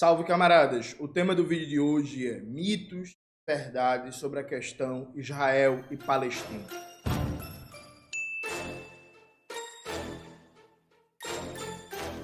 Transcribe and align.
Salve 0.00 0.24
camaradas! 0.24 0.96
O 0.98 1.06
tema 1.06 1.34
do 1.34 1.44
vídeo 1.44 1.68
de 1.68 1.78
hoje 1.78 2.26
é 2.26 2.40
mitos, 2.40 3.14
verdades 3.46 4.16
sobre 4.16 4.40
a 4.40 4.42
questão 4.42 5.12
Israel 5.14 5.84
e 5.90 5.96
Palestina. 5.98 6.64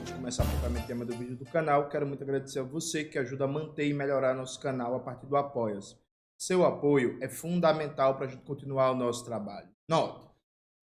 De 0.06 0.12
começar 0.14 0.46
propriamente 0.46 0.84
o 0.84 0.86
tema 0.86 1.04
do 1.04 1.14
vídeo 1.18 1.36
do 1.36 1.44
canal, 1.44 1.90
quero 1.90 2.06
muito 2.06 2.24
agradecer 2.24 2.60
a 2.60 2.62
você 2.62 3.04
que 3.04 3.18
ajuda 3.18 3.44
a 3.44 3.46
manter 3.46 3.86
e 3.86 3.92
melhorar 3.92 4.32
nosso 4.32 4.58
canal 4.58 4.94
a 4.94 5.00
partir 5.00 5.26
do 5.26 5.36
Apoia-se. 5.36 5.98
Seu 6.38 6.64
apoio 6.64 7.18
é 7.20 7.28
fundamental 7.28 8.16
para 8.16 8.24
a 8.24 8.30
gente 8.30 8.42
continuar 8.46 8.92
o 8.92 8.96
nosso 8.96 9.22
trabalho. 9.22 9.68
Note, 9.86 10.26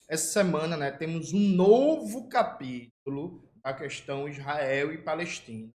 essa 0.08 0.32
semana 0.32 0.78
né, 0.78 0.92
temos 0.92 1.34
um 1.34 1.40
novo 1.40 2.30
capítulo 2.30 3.52
da 3.64 3.74
questão 3.74 4.30
Israel 4.30 4.94
e 4.94 5.00
Palestina 5.00 5.74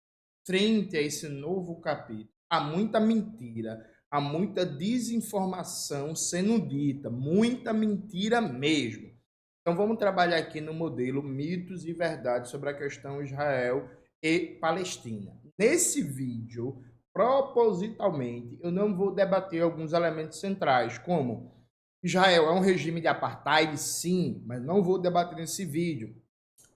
frente 0.47 0.97
a 0.97 1.01
esse 1.01 1.29
novo 1.29 1.81
capítulo, 1.81 2.29
há 2.49 2.61
muita 2.61 3.01
mentira, 3.01 3.85
há 4.11 4.21
muita 4.21 4.65
desinformação 4.65 6.15
sendo 6.15 6.61
dita, 6.61 7.11
muita 7.11 7.73
mentira 7.73 8.41
mesmo. 8.41 9.13
Então 9.61 9.77
vamos 9.77 9.99
trabalhar 9.99 10.37
aqui 10.37 10.61
no 10.61 10.75
modelo 10.75 11.23
mitos 11.23 11.85
e 11.85 11.93
verdades 11.93 12.51
sobre 12.51 12.71
a 12.71 12.77
questão 12.77 13.23
Israel 13.23 13.89
e 14.23 14.59
Palestina. 14.61 15.35
Nesse 15.59 16.03
vídeo, 16.03 16.83
propositalmente, 17.13 18.59
eu 18.61 18.71
não 18.71 18.95
vou 18.95 19.15
debater 19.15 19.63
alguns 19.63 19.93
elementos 19.93 20.39
centrais, 20.39 20.99
como 20.99 21.55
Israel 22.03 22.49
é 22.49 22.53
um 22.53 22.61
regime 22.61 23.01
de 23.01 23.07
apartheid, 23.07 23.79
sim, 23.79 24.43
mas 24.45 24.63
não 24.63 24.83
vou 24.83 24.99
debater 24.99 25.39
nesse 25.39 25.65
vídeo. 25.65 26.15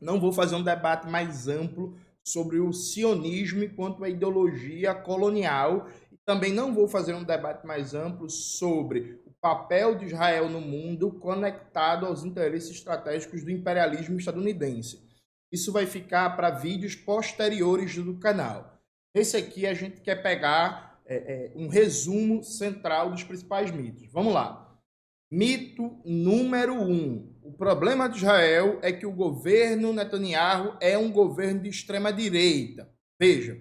Não 0.01 0.19
vou 0.19 0.33
fazer 0.33 0.55
um 0.55 0.63
debate 0.63 1.07
mais 1.07 1.49
amplo 1.49 1.99
sobre 2.33 2.59
o 2.59 2.73
sionismo 2.73 3.65
enquanto 3.65 4.05
a 4.05 4.09
ideologia 4.09 4.95
colonial. 4.95 5.89
Também 6.25 6.53
não 6.53 6.75
vou 6.75 6.87
fazer 6.87 7.15
um 7.15 7.25
debate 7.25 7.67
mais 7.67 7.95
amplo 7.95 8.29
sobre 8.29 9.21
o 9.25 9.33
papel 9.41 9.97
de 9.97 10.07
Israel 10.07 10.49
no 10.49 10.61
mundo 10.61 11.13
conectado 11.13 12.07
aos 12.07 12.25
interesses 12.25 12.71
estratégicos 12.71 13.43
do 13.43 13.51
imperialismo 13.51 14.19
estadunidense. 14.19 15.01
Isso 15.51 15.73
vai 15.73 15.87
ficar 15.87 16.37
para 16.37 16.51
vídeos 16.51 16.95
posteriores 16.95 17.97
do 17.97 18.19
canal. 18.19 18.79
Esse 19.15 19.37
aqui 19.37 19.67
a 19.67 19.73
gente 19.73 20.01
quer 20.01 20.23
pegar 20.23 21.01
é, 21.07 21.17
é, 21.17 21.53
um 21.57 21.69
resumo 21.69 22.45
central 22.45 23.11
dos 23.11 23.25
principais 23.25 23.71
mitos. 23.71 24.07
Vamos 24.13 24.35
lá. 24.35 24.79
Mito 25.31 26.01
número 26.05 26.75
um. 26.75 27.35
O 27.49 27.53
problema 27.55 28.11
de 28.11 28.19
Israel 28.19 28.79
é 28.83 28.93
que 28.93 29.07
o 29.07 29.11
governo 29.11 29.91
Netanyahu 29.91 30.77
é 30.83 30.99
um 30.99 31.11
governo 31.11 31.63
de 31.63 31.71
extrema 31.71 32.13
direita. 32.13 32.87
Veja, 33.19 33.59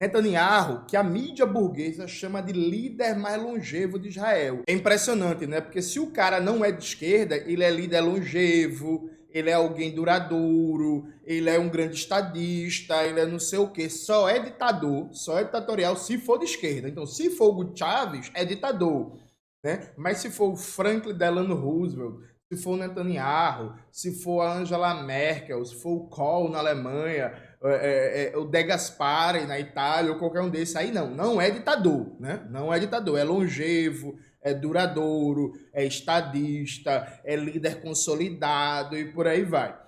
Netanyahu, 0.00 0.86
que 0.86 0.96
a 0.96 1.02
mídia 1.02 1.44
burguesa 1.44 2.06
chama 2.06 2.40
de 2.40 2.52
líder 2.52 3.16
mais 3.16 3.42
longevo 3.42 3.98
de 3.98 4.10
Israel. 4.10 4.62
É 4.64 4.72
impressionante, 4.72 5.44
né? 5.44 5.60
Porque 5.60 5.82
se 5.82 5.98
o 5.98 6.12
cara 6.12 6.38
não 6.38 6.64
é 6.64 6.70
de 6.70 6.84
esquerda, 6.84 7.36
ele 7.36 7.64
é 7.64 7.70
líder 7.70 8.00
longevo, 8.00 9.10
ele 9.28 9.50
é 9.50 9.54
alguém 9.54 9.92
duradouro, 9.92 11.08
ele 11.24 11.50
é 11.50 11.58
um 11.58 11.68
grande 11.68 11.96
estadista, 11.96 13.04
ele 13.04 13.18
é 13.18 13.26
não 13.26 13.40
sei 13.40 13.58
o 13.58 13.72
quê. 13.72 13.90
Só 13.90 14.28
é 14.28 14.38
ditador, 14.38 15.12
só 15.12 15.40
é 15.40 15.42
ditatorial 15.42 15.96
se 15.96 16.16
for 16.16 16.38
de 16.38 16.44
esquerda. 16.44 16.88
Então, 16.88 17.04
se 17.04 17.28
for 17.30 17.58
o 17.58 17.76
Chaves, 17.76 18.30
é 18.34 18.44
ditador. 18.44 19.18
Né? 19.64 19.90
Mas 19.96 20.18
se 20.18 20.30
for 20.30 20.52
o 20.52 20.56
Franklin 20.56 21.14
Delano 21.14 21.56
Roosevelt, 21.56 22.29
se 22.50 22.56
for 22.56 22.72
o 22.72 22.76
Netanyahu, 22.76 23.74
se 23.92 24.20
for 24.22 24.40
a 24.40 24.54
Angela 24.54 25.04
Merkel, 25.04 25.64
se 25.64 25.76
for 25.76 25.92
o 25.92 26.08
Kohl 26.08 26.50
na 26.50 26.58
Alemanha, 26.58 27.32
é, 27.62 27.68
é, 27.68 28.32
é, 28.32 28.36
o 28.36 28.44
De 28.44 28.62
Gaspari 28.64 29.46
na 29.46 29.60
Itália, 29.60 30.10
ou 30.10 30.18
qualquer 30.18 30.40
um 30.40 30.50
desses, 30.50 30.74
aí 30.74 30.90
não, 30.90 31.08
não 31.08 31.40
é 31.40 31.48
ditador, 31.48 32.16
né? 32.18 32.44
Não 32.50 32.74
é 32.74 32.80
ditador, 32.80 33.16
é 33.16 33.22
longevo, 33.22 34.18
é 34.42 34.52
duradouro, 34.52 35.52
é 35.72 35.84
estadista, 35.84 37.20
é 37.24 37.36
líder 37.36 37.80
consolidado 37.80 38.96
e 38.96 39.12
por 39.12 39.28
aí 39.28 39.44
vai. 39.44 39.78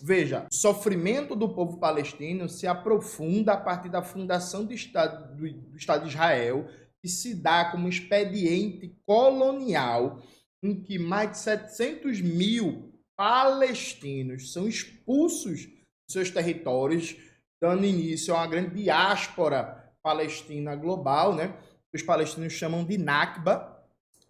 Veja, 0.00 0.46
o 0.48 0.54
sofrimento 0.54 1.34
do 1.34 1.48
povo 1.48 1.78
palestino 1.78 2.48
se 2.48 2.68
aprofunda 2.68 3.54
a 3.54 3.56
partir 3.56 3.88
da 3.88 4.02
fundação 4.02 4.64
do 4.64 4.72
Estado, 4.72 5.34
do, 5.34 5.52
do 5.52 5.76
Estado 5.76 6.04
de 6.04 6.10
Israel 6.10 6.68
que 7.00 7.08
se 7.08 7.34
dá 7.34 7.64
como 7.64 7.88
expediente 7.88 8.96
colonial 9.04 10.22
em 10.62 10.80
que 10.80 10.98
mais 10.98 11.32
de 11.32 11.38
700 11.38 12.20
mil 12.20 12.92
palestinos 13.16 14.52
são 14.52 14.68
expulsos 14.68 15.60
de 15.60 15.84
seus 16.08 16.30
territórios, 16.30 17.16
dando 17.60 17.84
início 17.84 18.34
a 18.34 18.38
uma 18.38 18.46
grande 18.46 18.74
diáspora 18.74 19.92
palestina 20.02 20.74
global, 20.74 21.34
né? 21.34 21.54
Os 21.92 22.02
palestinos 22.02 22.52
chamam 22.52 22.84
de 22.84 22.96
Nakba. 22.98 23.84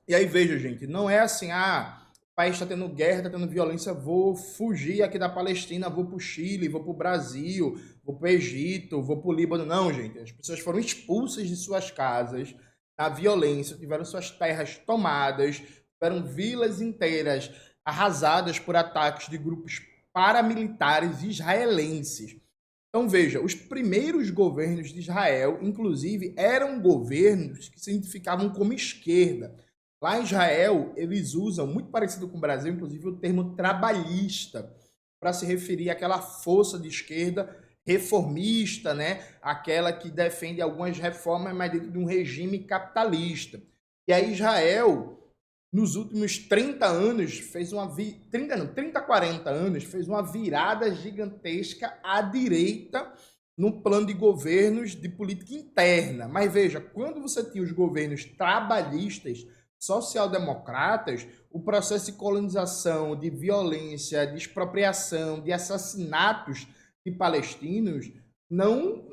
E 0.06 0.14
aí 0.14 0.26
veja, 0.26 0.58
gente, 0.58 0.86
não 0.86 1.08
é 1.08 1.20
assim, 1.20 1.50
ah, 1.50 2.02
o 2.32 2.34
país 2.34 2.54
está 2.54 2.66
tendo 2.66 2.88
guerra, 2.88 3.18
está 3.18 3.30
tendo 3.30 3.48
violência, 3.48 3.92
vou 3.92 4.34
fugir 4.34 5.02
aqui 5.02 5.18
da 5.18 5.28
Palestina, 5.28 5.88
vou 5.88 6.04
para 6.04 6.16
o 6.16 6.20
Chile, 6.20 6.68
vou 6.68 6.82
para 6.82 6.90
o 6.90 6.96
Brasil, 6.96 7.80
vou 8.04 8.16
para 8.16 8.26
o 8.26 8.32
Egito, 8.32 9.02
vou 9.02 9.20
para 9.20 9.30
o 9.30 9.32
Líbano. 9.32 9.64
Não, 9.64 9.92
gente. 9.92 10.18
As 10.18 10.32
pessoas 10.32 10.60
foram 10.60 10.78
expulsas 10.78 11.46
de 11.46 11.56
suas 11.56 11.90
casas 11.90 12.54
na 12.98 13.08
violência, 13.08 13.76
tiveram 13.76 14.04
suas 14.04 14.30
terras 14.30 14.76
tomadas, 14.78 15.62
tiveram 16.02 16.24
vilas 16.24 16.80
inteiras 16.80 17.52
arrasadas 17.84 18.58
por 18.58 18.74
ataques 18.74 19.28
de 19.28 19.38
grupos 19.38 19.80
paramilitares 20.12 21.22
israelenses. 21.22 22.36
Então 22.88 23.08
veja, 23.08 23.40
os 23.40 23.54
primeiros 23.54 24.28
governos 24.28 24.92
de 24.92 24.98
Israel, 24.98 25.58
inclusive, 25.62 26.34
eram 26.36 26.80
governos 26.80 27.68
que 27.68 27.80
se 27.80 27.90
identificavam 27.90 28.50
como 28.50 28.72
esquerda. 28.72 29.56
Lá 30.02 30.18
em 30.18 30.24
Israel, 30.24 30.92
eles 30.96 31.34
usam, 31.34 31.66
muito 31.66 31.90
parecido 31.90 32.28
com 32.28 32.36
o 32.36 32.40
Brasil, 32.40 32.72
inclusive, 32.72 33.08
o 33.08 33.16
termo 33.16 33.54
trabalhista, 33.54 34.76
para 35.20 35.32
se 35.32 35.46
referir 35.46 35.88
àquela 35.88 36.20
força 36.20 36.78
de 36.78 36.88
esquerda 36.88 37.56
reformista, 37.86 38.92
né? 38.92 39.24
aquela 39.40 39.92
que 39.92 40.10
defende 40.10 40.60
algumas 40.60 40.98
reformas, 40.98 41.54
mas 41.54 41.70
dentro 41.70 41.90
de 41.92 41.98
um 41.98 42.04
regime 42.04 42.58
capitalista. 42.64 43.62
E 44.06 44.12
aí 44.12 44.32
Israel, 44.32 45.21
nos 45.72 45.96
últimos 45.96 46.36
30 46.36 46.86
anos, 46.86 47.38
fez 47.38 47.72
uma 47.72 47.88
vi... 47.88 48.20
30 48.30 48.56
não, 48.56 48.66
30, 48.66 49.00
40 49.00 49.50
anos, 49.50 49.84
fez 49.84 50.06
uma 50.06 50.22
virada 50.22 50.94
gigantesca 50.94 51.98
à 52.04 52.20
direita 52.20 53.10
no 53.56 53.82
plano 53.82 54.06
de 54.06 54.12
governos 54.12 54.94
de 54.94 55.08
política 55.08 55.54
interna. 55.54 56.28
Mas 56.28 56.52
veja, 56.52 56.80
quando 56.80 57.22
você 57.22 57.42
tinha 57.42 57.64
os 57.64 57.72
governos 57.72 58.24
trabalhistas, 58.24 59.46
social-democratas, 59.78 61.26
o 61.50 61.60
processo 61.60 62.12
de 62.12 62.18
colonização, 62.18 63.18
de 63.18 63.30
violência, 63.30 64.26
de 64.26 64.36
expropriação, 64.36 65.40
de 65.40 65.52
assassinatos 65.52 66.68
de 67.04 67.10
palestinos 67.10 68.12
não 68.48 69.10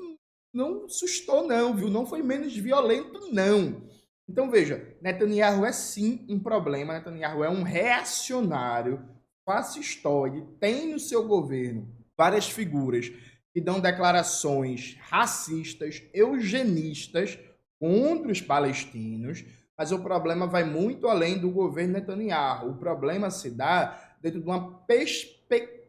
não 0.51 0.89
sustou 0.89 1.47
não, 1.47 1.75
viu? 1.75 1.89
Não 1.89 2.07
foi 2.07 2.23
menos 2.23 2.55
violento 2.55 3.31
não. 3.31 3.83
Então 4.29 4.51
veja, 4.51 4.95
Netanyahu 5.01 5.65
é 5.65 5.71
sim 5.71 6.23
um 6.29 6.39
problema, 6.39 6.93
Netanyahu 6.93 7.43
é 7.43 7.49
um 7.49 7.63
reacionário, 7.63 9.03
fascistoide, 9.43 10.45
tem 10.59 10.91
no 10.91 10.99
seu 10.99 11.27
governo 11.27 11.91
várias 12.15 12.47
figuras 12.47 13.11
que 13.51 13.59
dão 13.59 13.79
declarações 13.79 14.95
racistas, 14.99 16.03
eugenistas 16.13 17.39
contra 17.79 18.31
os 18.31 18.39
palestinos, 18.39 19.43
mas 19.75 19.91
o 19.91 20.03
problema 20.03 20.45
vai 20.45 20.63
muito 20.63 21.07
além 21.07 21.39
do 21.39 21.49
governo 21.49 21.93
Netanyahu. 21.93 22.69
O 22.69 22.77
problema 22.77 23.31
se 23.31 23.49
dá 23.49 24.15
dentro 24.21 24.41
de 24.41 24.45
uma 24.45 24.79
perspectiva 24.81 25.79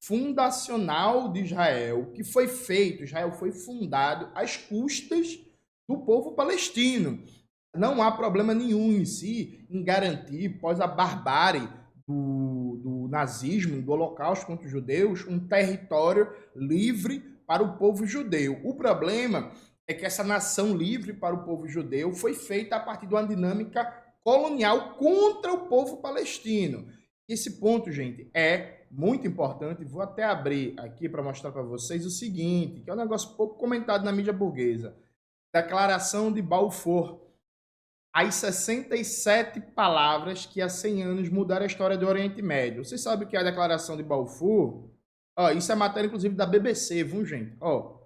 fundacional 0.00 1.30
de 1.30 1.44
Israel, 1.44 2.10
que 2.12 2.24
foi 2.24 2.48
feito, 2.48 3.04
Israel 3.04 3.30
foi 3.30 3.52
fundado 3.52 4.28
às 4.34 4.56
custas 4.56 5.38
do 5.88 5.98
povo 5.98 6.32
palestino. 6.32 7.22
Não 7.74 8.02
há 8.02 8.12
problema 8.12 8.54
nenhum 8.54 8.92
em 8.92 9.04
si 9.04 9.66
em 9.70 9.82
garantir, 9.82 10.58
pós 10.60 10.80
a 10.80 10.86
barbárie 10.86 11.68
do, 12.06 12.80
do 12.82 13.08
nazismo, 13.08 13.80
do 13.80 13.92
holocausto 13.92 14.46
contra 14.46 14.66
os 14.66 14.70
judeus, 14.70 15.26
um 15.26 15.38
território 15.38 16.28
livre 16.54 17.20
para 17.46 17.62
o 17.62 17.76
povo 17.76 18.06
judeu. 18.06 18.60
O 18.64 18.74
problema 18.74 19.52
é 19.86 19.94
que 19.94 20.04
essa 20.04 20.22
nação 20.22 20.76
livre 20.76 21.14
para 21.14 21.34
o 21.34 21.44
povo 21.44 21.66
judeu 21.66 22.12
foi 22.12 22.34
feita 22.34 22.76
a 22.76 22.80
partir 22.80 23.06
de 23.06 23.14
uma 23.14 23.26
dinâmica 23.26 23.84
colonial 24.22 24.94
contra 24.96 25.52
o 25.52 25.66
povo 25.68 25.98
palestino. 25.98 26.86
Esse 27.26 27.58
ponto, 27.58 27.90
gente, 27.90 28.30
é 28.34 28.86
muito 28.90 29.26
importante. 29.26 29.84
Vou 29.84 30.02
até 30.02 30.24
abrir 30.24 30.74
aqui 30.78 31.08
para 31.08 31.22
mostrar 31.22 31.52
para 31.52 31.62
vocês 31.62 32.04
o 32.04 32.10
seguinte, 32.10 32.82
que 32.82 32.90
é 32.90 32.92
um 32.92 32.96
negócio 32.96 33.36
pouco 33.36 33.58
comentado 33.58 34.04
na 34.04 34.12
mídia 34.12 34.32
burguesa. 34.32 34.96
Declaração 35.52 36.32
de 36.32 36.42
Balfour. 36.42 37.20
As 38.12 38.34
67 38.34 39.60
palavras 39.60 40.44
que 40.44 40.60
há 40.60 40.68
100 40.68 41.02
anos 41.02 41.28
mudaram 41.28 41.62
a 41.62 41.66
história 41.66 41.96
do 41.96 42.06
Oriente 42.06 42.42
Médio. 42.42 42.84
Vocês 42.84 43.00
sabem 43.00 43.26
o 43.26 43.30
que 43.30 43.36
é 43.36 43.40
a 43.40 43.44
Declaração 43.44 43.96
de 43.96 44.02
Balfour? 44.02 44.90
Ó, 45.36 45.50
isso 45.50 45.72
é 45.72 45.74
matéria, 45.74 46.08
inclusive, 46.08 46.34
da 46.34 46.44
BBC, 46.44 47.02
viu, 47.04 47.24
gente? 47.24 47.56
Ó, 47.60 47.96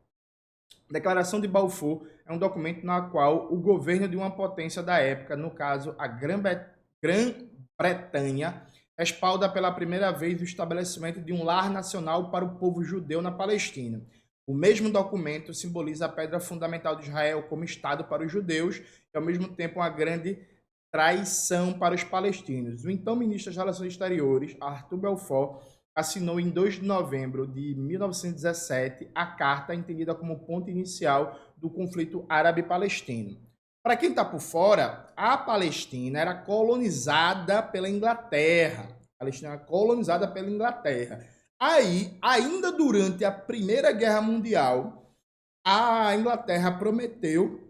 Declaração 0.91 1.41
de 1.41 1.49
Balfour 1.49 2.07
é 2.27 2.33
um 2.33 2.39
documento 2.39 2.85
na 2.85 3.01
qual 3.03 3.53
o 3.53 3.59
governo 3.59 4.07
de 4.07 4.17
uma 4.17 4.31
potência 4.31 4.83
da 4.83 4.99
época, 4.99 5.37
no 5.37 5.51
caso 5.51 5.95
a 5.99 6.07
Grã-Bretanha, 6.07 8.63
respalda 8.97 9.49
pela 9.49 9.73
primeira 9.73 10.13
vez 10.13 10.41
o 10.41 10.45
estabelecimento 10.45 11.21
de 11.21 11.33
um 11.33 11.43
lar 11.43 11.71
nacional 11.71 12.31
para 12.31 12.45
o 12.45 12.57
povo 12.57 12.85
judeu 12.85 13.23
na 13.23 13.33
Palestina. 13.33 14.03
O 14.47 14.55
mesmo 14.55 14.91
documento 14.91 15.55
simboliza 15.55 16.07
a 16.07 16.09
pedra 16.09 16.41
fundamental 16.41 16.97
de 16.97 17.05
Israel 17.05 17.45
como 17.45 17.65
Estado 17.65 18.05
para 18.05 18.25
os 18.25 18.33
judeus 18.33 18.79
e, 18.79 19.17
ao 19.17 19.23
mesmo 19.23 19.49
tempo, 19.49 19.79
uma 19.79 19.89
grande 19.89 20.39
traição 20.91 21.73
para 21.73 21.95
os 21.95 22.05
palestinos. 22.05 22.85
O 22.85 22.91
então 22.91 23.17
ministro 23.17 23.51
das 23.51 23.57
Relações 23.57 23.93
Exteriores, 23.93 24.57
Arthur 24.61 24.99
Belfort, 24.99 25.63
assinou 25.95 26.41
em 26.41 26.51
2 26.51 26.75
de 26.75 26.85
novembro 26.85 27.47
de 27.47 27.75
1917 27.75 29.11
a 29.15 29.27
carta 29.27 29.75
entendida 29.75 30.15
como 30.15 30.41
ponto 30.41 30.71
inicial 30.71 31.39
do 31.57 31.71
conflito 31.71 32.25
árabe-palestino. 32.29 33.39
Para 33.83 33.97
quem 33.97 34.11
está 34.11 34.25
por 34.25 34.41
fora, 34.41 35.07
a 35.17 35.37
Palestina 35.37 36.21
era 36.21 36.35
colonizada 36.35 37.63
pela 37.63 37.89
Inglaterra. 37.89 38.89
A 39.17 39.19
Palestina 39.25 39.53
era 39.53 39.59
colonizada 39.59 40.29
pela 40.29 40.51
Inglaterra. 40.51 41.27
Aí, 41.63 42.19
ainda 42.21 42.73
durante 42.73 43.25
a 43.25 43.31
Primeira 43.31 43.93
Guerra 43.93 44.21
Mundial, 44.21 45.15
a 45.65 46.13
Inglaterra 46.17 46.77
prometeu 46.77 47.61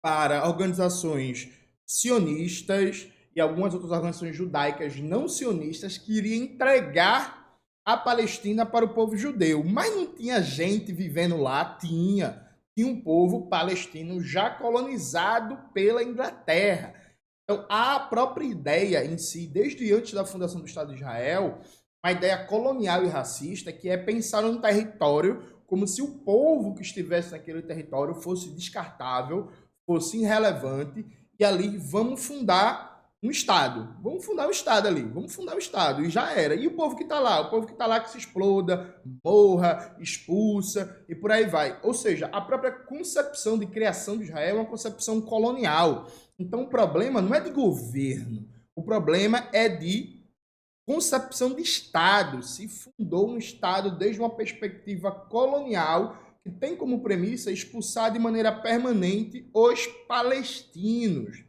para 0.00 0.46
organizações 0.46 1.48
sionistas 1.84 3.08
e 3.34 3.40
algumas 3.40 3.74
outras 3.74 3.90
organizações 3.90 4.36
judaicas 4.36 4.94
não 5.00 5.28
sionistas 5.28 5.98
que 5.98 6.16
iria 6.16 6.36
entregar 6.36 7.58
a 7.84 7.96
Palestina 7.96 8.64
para 8.64 8.84
o 8.84 8.94
povo 8.94 9.16
judeu. 9.16 9.64
Mas 9.64 9.92
não 9.92 10.06
tinha 10.14 10.40
gente 10.40 10.92
vivendo 10.92 11.36
lá, 11.36 11.76
tinha. 11.80 12.48
Tinha 12.78 12.86
um 12.86 13.00
povo 13.00 13.48
palestino 13.48 14.22
já 14.22 14.50
colonizado 14.50 15.58
pela 15.74 16.00
Inglaterra. 16.00 16.94
Então, 17.42 17.66
a 17.68 17.98
própria 17.98 18.46
ideia 18.46 19.04
em 19.04 19.18
si, 19.18 19.48
desde 19.48 19.92
antes 19.92 20.12
da 20.12 20.24
fundação 20.24 20.60
do 20.60 20.66
Estado 20.68 20.90
de 20.90 21.00
Israel, 21.00 21.60
uma 22.06 22.12
ideia 22.12 22.38
colonial 22.38 23.04
e 23.04 23.08
racista, 23.08 23.72
que 23.72 23.88
é 23.88 23.96
pensar 23.96 24.44
um 24.44 24.60
território 24.60 25.42
como 25.66 25.88
se 25.88 26.00
o 26.00 26.18
povo 26.18 26.72
que 26.72 26.82
estivesse 26.82 27.32
naquele 27.32 27.60
território 27.62 28.14
fosse 28.14 28.48
descartável, 28.50 29.48
fosse 29.84 30.18
irrelevante 30.18 31.04
e 31.36 31.44
ali 31.44 31.76
vamos 31.76 32.24
fundar 32.24 33.10
um 33.20 33.28
Estado. 33.28 33.96
Vamos 34.00 34.24
fundar 34.24 34.46
um 34.46 34.52
Estado 34.52 34.86
ali, 34.86 35.02
vamos 35.02 35.34
fundar 35.34 35.56
um 35.56 35.58
Estado. 35.58 36.04
E 36.04 36.08
já 36.08 36.30
era. 36.30 36.54
E 36.54 36.68
o 36.68 36.76
povo 36.76 36.94
que 36.94 37.02
está 37.02 37.18
lá? 37.18 37.40
O 37.40 37.50
povo 37.50 37.66
que 37.66 37.72
está 37.72 37.86
lá 37.86 37.98
que 37.98 38.10
se 38.10 38.18
exploda, 38.18 38.94
morra, 39.24 39.96
expulsa 39.98 41.04
e 41.08 41.14
por 41.14 41.32
aí 41.32 41.46
vai. 41.46 41.76
Ou 41.82 41.92
seja, 41.92 42.26
a 42.26 42.40
própria 42.40 42.70
concepção 42.70 43.58
de 43.58 43.66
criação 43.66 44.16
de 44.16 44.24
Israel 44.24 44.58
é 44.58 44.60
uma 44.60 44.70
concepção 44.70 45.20
colonial. 45.20 46.06
Então 46.38 46.62
o 46.62 46.68
problema 46.68 47.20
não 47.20 47.34
é 47.34 47.40
de 47.40 47.50
governo, 47.50 48.46
o 48.76 48.82
problema 48.82 49.48
é 49.52 49.68
de 49.68 50.15
concepção 50.86 51.52
de 51.52 51.62
Estado. 51.62 52.42
Se 52.42 52.68
fundou 52.68 53.28
um 53.28 53.36
Estado 53.36 53.98
desde 53.98 54.20
uma 54.20 54.34
perspectiva 54.34 55.10
colonial 55.10 56.22
que 56.42 56.50
tem 56.50 56.76
como 56.76 57.02
premissa 57.02 57.50
expulsar 57.50 58.12
de 58.12 58.20
maneira 58.20 58.52
permanente 58.52 59.50
os 59.52 59.86
palestinos. 60.06 61.44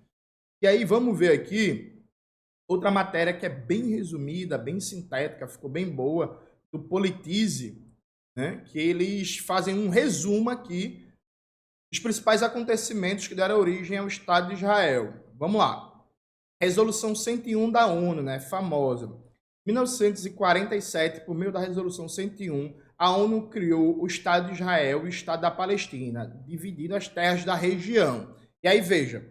E 0.60 0.66
aí 0.66 0.84
vamos 0.84 1.18
ver 1.18 1.32
aqui 1.32 2.04
outra 2.68 2.90
matéria 2.90 3.32
que 3.32 3.46
é 3.46 3.50
bem 3.50 3.92
resumida, 3.92 4.58
bem 4.58 4.80
sintética, 4.80 5.48
ficou 5.48 5.70
bem 5.70 5.88
boa, 5.88 6.44
do 6.72 6.80
Politize, 6.80 7.82
né? 8.36 8.64
que 8.66 8.80
eles 8.80 9.38
fazem 9.38 9.78
um 9.78 9.90
resumo 9.90 10.50
aqui 10.50 11.08
dos 11.92 12.00
principais 12.00 12.42
acontecimentos 12.44 13.28
que 13.28 13.36
deram 13.36 13.60
origem 13.60 13.98
ao 13.98 14.08
Estado 14.08 14.48
de 14.48 14.56
Israel. 14.56 15.14
Vamos 15.36 15.60
lá. 15.60 16.06
Resolução 16.60 17.14
101 17.16 17.72
da 17.72 17.86
ONU, 17.86 18.24
né, 18.24 18.40
famosa. 18.40 19.27
1947, 19.68 21.26
por 21.26 21.36
meio 21.36 21.52
da 21.52 21.60
Resolução 21.60 22.08
101, 22.08 22.74
a 22.98 23.12
ONU 23.12 23.50
criou 23.50 24.02
o 24.02 24.08
Estado 24.08 24.48
de 24.48 24.54
Israel 24.54 25.02
e 25.02 25.08
o 25.08 25.10
Estado 25.10 25.42
da 25.42 25.52
Palestina, 25.52 26.42
dividindo 26.48 26.96
as 26.96 27.10
terras 27.10 27.44
da 27.44 27.54
região. 27.54 28.34
E 28.64 28.68
aí 28.68 28.80
veja, 28.80 29.30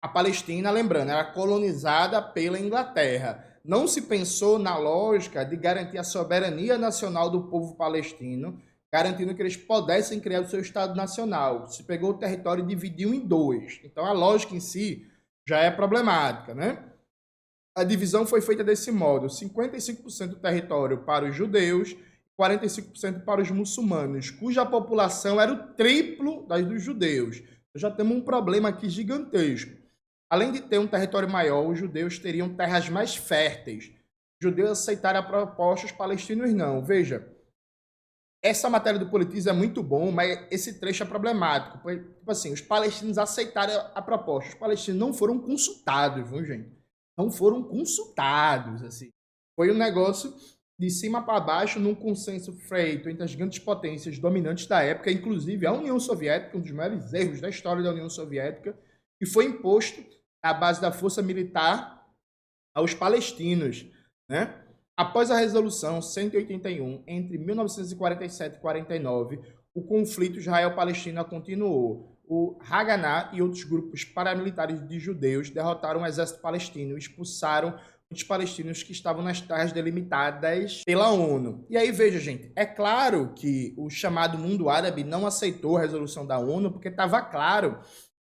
a 0.00 0.08
Palestina, 0.08 0.70
lembrando, 0.70 1.10
era 1.10 1.22
colonizada 1.22 2.22
pela 2.22 2.58
Inglaterra. 2.58 3.44
Não 3.62 3.86
se 3.86 4.02
pensou 4.02 4.58
na 4.58 4.78
lógica 4.78 5.44
de 5.44 5.54
garantir 5.54 5.98
a 5.98 6.04
soberania 6.04 6.78
nacional 6.78 7.28
do 7.28 7.42
povo 7.48 7.76
palestino, 7.76 8.58
garantindo 8.90 9.34
que 9.34 9.42
eles 9.42 9.56
pudessem 9.56 10.18
criar 10.18 10.40
o 10.40 10.48
seu 10.48 10.60
Estado 10.60 10.96
nacional. 10.96 11.68
Se 11.68 11.82
pegou 11.82 12.12
o 12.12 12.18
território 12.18 12.64
e 12.64 12.66
dividiu 12.66 13.12
em 13.12 13.20
dois. 13.20 13.80
Então 13.84 14.06
a 14.06 14.12
lógica 14.12 14.56
em 14.56 14.60
si 14.60 15.06
já 15.46 15.58
é 15.58 15.70
problemática, 15.70 16.54
né? 16.54 16.91
A 17.74 17.84
divisão 17.84 18.26
foi 18.26 18.40
feita 18.40 18.62
desse 18.62 18.90
modo: 18.90 19.26
55% 19.26 20.26
do 20.28 20.36
território 20.36 21.04
para 21.04 21.28
os 21.28 21.34
judeus 21.34 21.96
45% 22.40 23.24
para 23.24 23.40
os 23.40 23.50
muçulmanos, 23.50 24.30
cuja 24.30 24.64
população 24.64 25.40
era 25.40 25.52
o 25.52 25.74
triplo 25.74 26.46
das 26.46 26.64
dos 26.64 26.82
judeus. 26.82 27.42
Já 27.74 27.90
temos 27.90 28.16
um 28.16 28.20
problema 28.20 28.68
aqui 28.68 28.88
gigantesco. 28.88 29.80
Além 30.30 30.50
de 30.50 30.60
ter 30.60 30.78
um 30.78 30.86
território 30.86 31.28
maior, 31.28 31.68
os 31.68 31.78
judeus 31.78 32.18
teriam 32.18 32.54
terras 32.54 32.88
mais 32.88 33.14
férteis. 33.14 33.92
Os 34.40 34.48
judeus 34.48 34.70
aceitaram 34.70 35.20
a 35.20 35.22
proposta, 35.22 35.86
os 35.86 35.92
palestinos 35.92 36.52
não. 36.52 36.84
Veja, 36.84 37.30
essa 38.42 38.68
matéria 38.68 38.98
do 38.98 39.10
Politize 39.10 39.48
é 39.48 39.52
muito 39.52 39.82
bom, 39.82 40.10
mas 40.10 40.46
esse 40.50 40.80
trecho 40.80 41.02
é 41.02 41.06
problemático. 41.06 41.78
Tipo 41.78 42.30
assim, 42.30 42.52
os 42.52 42.60
palestinos 42.60 43.18
aceitaram 43.18 43.90
a 43.94 44.02
proposta. 44.02 44.50
Os 44.50 44.54
palestinos 44.56 44.98
não 44.98 45.12
foram 45.12 45.38
consultados, 45.38 46.28
viu, 46.28 46.44
gente? 46.44 46.81
Não 47.22 47.30
foram 47.30 47.62
consultados, 47.62 48.82
assim. 48.82 49.10
Foi 49.54 49.70
um 49.70 49.78
negócio 49.78 50.34
de 50.76 50.90
cima 50.90 51.24
para 51.24 51.38
baixo 51.38 51.78
num 51.78 51.94
consenso 51.94 52.52
feito 52.52 53.08
entre 53.08 53.22
as 53.22 53.32
grandes 53.32 53.60
potências 53.60 54.18
dominantes 54.18 54.66
da 54.66 54.82
época, 54.82 55.12
inclusive 55.12 55.64
a 55.64 55.72
União 55.72 56.00
Soviética, 56.00 56.58
um 56.58 56.60
dos 56.60 56.72
maiores 56.72 57.12
erros 57.12 57.40
da 57.40 57.48
história 57.48 57.80
da 57.80 57.90
União 57.90 58.10
Soviética, 58.10 58.76
e 59.20 59.26
foi 59.26 59.44
imposto 59.44 60.04
à 60.42 60.52
base 60.52 60.80
da 60.80 60.90
força 60.90 61.22
militar 61.22 62.04
aos 62.74 62.92
palestinos, 62.92 63.86
né? 64.28 64.60
Após 64.96 65.30
a 65.30 65.38
resolução 65.38 66.02
181 66.02 67.04
entre 67.06 67.38
1947 67.38 68.56
e 68.56 68.60
49, 68.60 69.40
o 69.72 69.82
conflito 69.82 70.38
Israel-Palestina 70.38 71.24
continuou. 71.24 72.11
O 72.24 72.58
Haganah 72.60 73.30
e 73.32 73.42
outros 73.42 73.64
grupos 73.64 74.04
paramilitares 74.04 74.86
de 74.86 74.98
judeus 74.98 75.50
derrotaram 75.50 76.02
o 76.02 76.06
exército 76.06 76.40
palestino 76.40 76.94
e 76.94 76.98
expulsaram 76.98 77.78
os 78.10 78.22
palestinos 78.22 78.82
que 78.82 78.92
estavam 78.92 79.22
nas 79.22 79.40
terras 79.40 79.72
delimitadas 79.72 80.82
pela 80.84 81.10
ONU. 81.10 81.66
E 81.68 81.76
aí, 81.76 81.90
veja, 81.90 82.20
gente, 82.20 82.52
é 82.54 82.66
claro 82.66 83.32
que 83.34 83.74
o 83.76 83.88
chamado 83.88 84.38
mundo 84.38 84.68
árabe 84.68 85.02
não 85.02 85.26
aceitou 85.26 85.76
a 85.76 85.80
resolução 85.80 86.26
da 86.26 86.38
ONU, 86.38 86.70
porque 86.70 86.88
estava 86.88 87.22
claro 87.22 87.80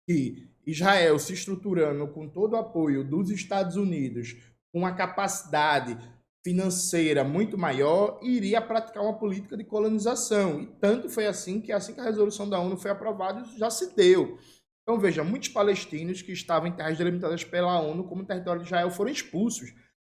que 0.08 0.50
Israel 0.66 1.20
se 1.20 1.34
estruturando 1.34 2.08
com 2.08 2.28
todo 2.28 2.54
o 2.54 2.58
apoio 2.58 3.04
dos 3.04 3.30
Estados 3.30 3.76
Unidos, 3.76 4.36
com 4.72 4.80
uma 4.80 4.94
capacidade 4.94 5.98
financeira 6.46 7.24
muito 7.24 7.58
maior, 7.58 8.20
iria 8.22 8.62
praticar 8.62 9.02
uma 9.02 9.18
política 9.18 9.58
de 9.58 9.64
colonização. 9.64 10.62
E 10.62 10.68
tanto 10.68 11.10
foi 11.10 11.26
assim 11.26 11.60
que 11.60 11.72
assim 11.72 11.96
que 11.96 12.00
a 12.00 12.04
resolução 12.04 12.48
da 12.48 12.60
ONU 12.60 12.78
foi 12.78 12.92
aprovada, 12.92 13.42
isso 13.42 13.58
já 13.58 13.72
se 13.72 13.96
deu. 13.96 14.38
Então, 14.84 15.00
veja, 15.00 15.24
muitos 15.24 15.50
palestinos 15.50 16.22
que 16.22 16.32
estavam 16.32 16.68
em 16.68 16.72
terras 16.72 17.00
delimitadas 17.00 17.44
pela 17.44 17.82
ONU 17.82 18.04
como 18.04 18.24
território 18.24 18.62
de 18.62 18.68
Israel 18.68 18.92
foram 18.92 19.10
expulsos. 19.10 19.74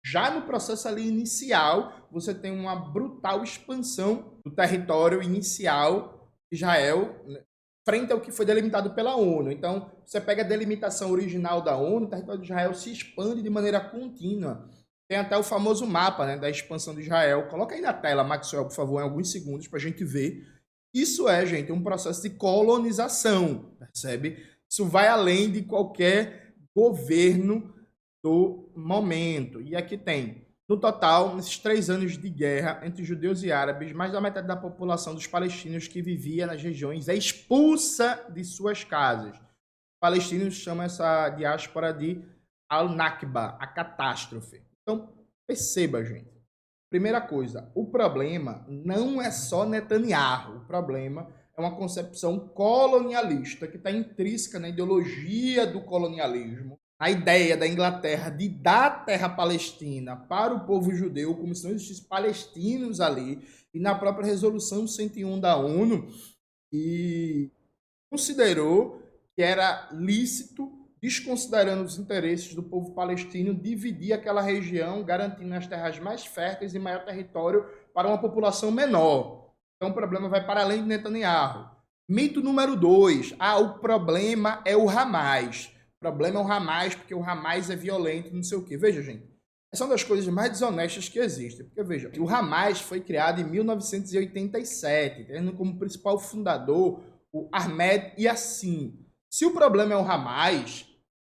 Já 0.05 0.29
no 0.29 0.41
processo 0.41 0.86
ali 0.89 1.07
inicial, 1.07 2.10
você 2.12 2.36
tem 2.36 2.51
uma 2.51 2.75
brutal 2.75 3.41
expansão 3.41 4.38
do 4.43 4.51
território 4.51 5.24
inicial 5.24 6.29
de 6.51 6.57
Israel 6.57 7.24
né, 7.25 7.41
frente 7.88 8.12
ao 8.12 8.19
que 8.19 8.34
foi 8.34 8.46
delimitado 8.46 8.93
pela 8.93 9.15
ONU. 9.15 9.50
Então, 9.50 9.89
você 10.05 10.19
pega 10.19 10.43
a 10.43 10.48
delimitação 10.48 11.10
original 11.10 11.62
da 11.62 11.77
ONU, 11.77 12.05
o 12.05 12.10
território 12.10 12.41
de 12.41 12.48
Israel 12.48 12.74
se 12.74 12.91
expande 12.91 13.41
de 13.41 13.50
maneira 13.50 13.79
contínua. 13.79 14.69
Tem 15.09 15.17
até 15.17 15.37
o 15.37 15.43
famoso 15.43 15.85
mapa 15.87 16.25
né, 16.25 16.37
da 16.37 16.49
expansão 16.49 16.93
de 16.93 17.01
Israel. 17.01 17.47
Coloca 17.47 17.75
aí 17.75 17.81
na 17.81 17.93
tela, 17.93 18.23
Maxwell, 18.23 18.65
por 18.65 18.75
favor, 18.75 18.99
em 18.99 19.03
alguns 19.03 19.31
segundos, 19.31 19.67
para 19.67 19.79
a 19.79 19.81
gente 19.81 20.03
ver. 20.03 20.45
Isso 20.93 21.29
é, 21.29 21.45
gente, 21.45 21.71
um 21.71 21.81
processo 21.81 22.21
de 22.21 22.31
colonização, 22.31 23.75
percebe? 23.79 24.45
Isso 24.69 24.85
vai 24.85 25.07
além 25.07 25.51
de 25.51 25.61
qualquer 25.61 26.53
governo 26.75 27.73
do 28.23 28.71
momento. 28.75 29.61
E 29.61 29.75
aqui 29.75 29.97
tem, 29.97 30.45
no 30.67 30.77
total, 30.77 31.35
nesses 31.35 31.57
três 31.57 31.89
anos 31.89 32.17
de 32.17 32.29
guerra 32.29 32.81
entre 32.85 33.03
judeus 33.03 33.41
e 33.43 33.51
árabes, 33.51 33.93
mais 33.93 34.11
da 34.11 34.19
metade 34.19 34.47
da 34.47 34.57
população 34.57 35.15
dos 35.15 35.25
palestinos 35.25 35.87
que 35.87 36.01
vivia 36.01 36.45
nas 36.45 36.61
regiões 36.61 37.07
é 37.07 37.15
expulsa 37.15 38.25
de 38.33 38.43
suas 38.43 38.83
casas. 38.83 39.37
Os 39.37 39.99
palestinos 40.01 40.55
chamam 40.55 40.85
essa 40.85 41.29
diáspora 41.29 41.93
de 41.93 42.21
Al-Nakba, 42.69 43.57
a 43.59 43.67
catástrofe. 43.67 44.66
Então, 44.88 45.13
perceba, 45.46 46.01
gente. 46.01 46.32
Primeira 46.89 47.20
coisa, 47.20 47.70
o 47.75 47.88
problema 47.88 48.65
não 48.70 49.22
é 49.22 49.29
só 49.29 49.65
Netanyahu. 49.65 50.60
O 50.60 50.65
problema 50.65 51.27
é 51.58 51.60
uma 51.60 51.75
concepção 51.75 52.39
colonialista 52.39 53.67
que 53.67 53.75
está 53.75 53.91
intrínseca 53.91 54.58
na 54.58 54.70
ideologia 54.70 55.67
do 55.67 55.82
colonialismo, 55.82 56.79
a 56.98 57.12
ideia 57.12 57.58
da 57.58 57.67
Inglaterra 57.67 58.29
de 58.29 58.48
dar 58.48 59.03
terra 59.03 59.27
palestina 59.27 60.15
para 60.15 60.56
o 60.56 60.65
povo 60.65 60.96
judeu, 60.96 61.36
como 61.36 61.53
se 61.53 61.65
não 61.65 61.72
existissem 61.72 62.06
palestinos 62.08 63.01
ali, 63.01 63.46
e 63.74 63.82
na 63.82 63.94
própria 63.94 64.25
resolução 64.25 64.88
101 64.88 65.38
da 65.41 65.58
ONU, 65.58 66.08
e 66.72 67.51
considerou 68.10 69.03
que 69.36 69.41
era 69.41 69.89
lícito, 69.91 70.72
desconsiderando 71.01 71.84
os 71.84 71.98
interesses 71.98 72.54
do 72.54 72.63
povo 72.63 72.94
palestino, 72.94 73.54
dividir 73.54 74.13
aquela 74.13 74.42
região, 74.42 75.04
garantindo 75.04 75.54
as 75.54 75.68
terras 75.68 76.00
mais 76.00 76.25
férteis 76.25 76.74
e 76.74 76.80
maior 76.80 77.06
território 77.06 77.66
para 77.94 78.08
uma 78.08 78.18
população 78.18 78.72
menor. 78.72 79.54
Então 79.75 79.89
o 79.89 79.94
problema 79.94 80.27
vai 80.27 80.46
para 80.46 80.62
além 80.62 80.82
de 80.82 80.88
Netanyahu. 80.88 81.70
Mito 82.10 82.42
número 82.42 82.75
dois. 82.75 83.36
Ah, 83.38 83.58
o 83.58 83.80
problema 83.80 84.62
é 84.66 84.75
o 84.75 84.89
Hamas. 84.89 85.70
O 85.98 86.00
problema 86.00 86.39
é 86.39 86.44
o 86.44 86.51
Hamas, 86.51 86.96
porque 86.96 87.13
o 87.13 87.24
Hamas 87.24 87.70
é 87.70 87.75
violento, 87.75 88.34
não 88.34 88.44
sei 88.44 88.58
o 88.58 88.63
quê. 88.63 88.77
Veja, 88.77 89.01
gente, 89.01 89.27
essa 89.74 89.84
é 89.84 89.86
uma 89.86 89.94
das 89.94 90.04
coisas 90.04 90.27
mais 90.27 90.51
desonestas 90.51 91.10
que 91.10 91.20
existem. 91.20 91.66
Porque, 91.66 91.84
veja, 91.84 92.12
o 92.18 92.30
Hamas 92.30 92.80
foi 92.80 93.01
criado 93.01 93.42
em 93.42 93.44
1987, 93.44 95.25
tendo 95.25 95.54
como 95.54 95.77
principal 95.77 96.18
fundador 96.18 97.04
o 97.32 97.50
Ahmed 97.51 98.13
Yassin. 98.18 99.06
Se 99.29 99.46
o 99.46 99.53
problema 99.53 99.93
é 99.93 99.98
o 99.98 100.10
Hamas, 100.10 100.88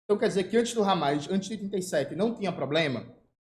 então 0.04 0.18
quer 0.18 0.28
dizer 0.28 0.46
que 0.46 0.58
antes 0.58 0.74
do 0.74 0.84
Hamas, 0.84 1.30
antes 1.30 1.48
de 1.48 1.56
87, 1.56 2.16
não 2.16 2.36
tinha 2.36 2.52
problema? 2.52 3.06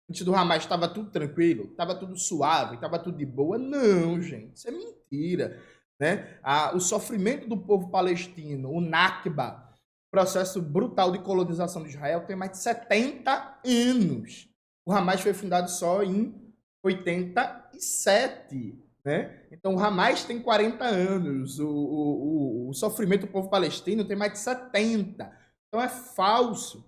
Antes 0.09 0.25
do 0.25 0.35
Hamas 0.35 0.63
estava 0.63 0.89
tudo 0.89 1.11
tranquilo, 1.11 1.69
estava 1.71 1.95
tudo 1.95 2.17
suave, 2.17 2.75
estava 2.75 2.99
tudo 2.99 3.19
de 3.19 3.27
boa? 3.27 3.59
Não, 3.59 4.21
gente, 4.21 4.57
isso 4.57 4.69
é 4.69 4.73
mentira. 4.73 5.63
Né? 6.01 6.39
Ah, 6.43 6.75
o 6.75 6.81
sofrimento 6.81 7.49
do 7.49 7.57
povo 7.57 7.91
palestino, 7.91 8.71
o 8.71 8.81
Nakba, 8.81 9.71
processo 10.11 10.61
brutal 10.61 11.13
de 11.13 11.21
colonização 11.21 11.83
de 11.83 11.91
Israel, 11.91 12.27
tem 12.27 12.35
mais 12.35 12.53
de 12.53 12.59
70 12.59 13.61
anos. 13.65 14.49
O 14.85 14.93
Hamas 14.93 15.21
foi 15.21 15.33
fundado 15.33 15.71
só 15.71 16.03
em 16.03 16.35
87. 16.83 18.90
Né? 19.05 19.45
Então, 19.51 19.75
o 19.75 19.79
Hamas 19.79 20.25
tem 20.25 20.41
40 20.41 20.85
anos, 20.85 21.59
o, 21.59 21.69
o, 21.69 22.69
o, 22.69 22.75
sofrimento 22.75 23.23
do 23.23 23.33
povo 23.33 23.49
palestino 23.49 24.05
tem 24.05 24.17
mais 24.17 24.33
de 24.33 24.39
70. 24.41 25.33
Então, 25.69 25.81
é 25.83 25.89
falso 25.89 26.85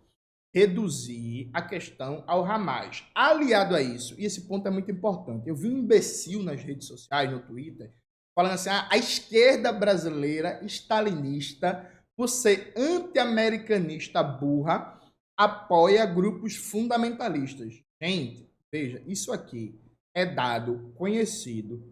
reduzir 0.54 1.49
a 1.54 1.62
questão 1.62 2.23
ao 2.26 2.45
Hamas. 2.45 3.04
Aliado 3.14 3.75
a 3.75 3.81
isso, 3.81 4.14
e 4.21 4.26
esse 4.26 4.42
ponto 4.42 4.69
é 4.69 4.71
muito 4.71 4.90
importante, 4.90 5.49
eu 5.49 5.57
vi 5.57 5.69
um 5.69 5.78
imbecil 5.78 6.42
nas 6.42 6.62
redes 6.62 6.87
sociais, 6.87 7.31
no 7.31 7.40
Twitter, 7.40 7.90
falando 8.35 8.52
assim: 8.52 8.69
ah, 8.69 8.87
a 8.90 8.99
esquerda 8.99 9.73
brasileira 9.73 10.61
stalinista, 10.66 11.90
por 12.14 12.28
ser 12.28 12.75
anti-americanista 12.76 14.23
burra, 14.23 15.00
apoia 15.35 16.04
grupos 16.04 16.57
fundamentalistas. 16.57 17.83
Gente, 18.00 18.47
veja, 18.71 19.02
isso 19.07 19.33
aqui 19.33 19.81
é 20.14 20.26
dado 20.26 20.92
conhecido 20.95 21.83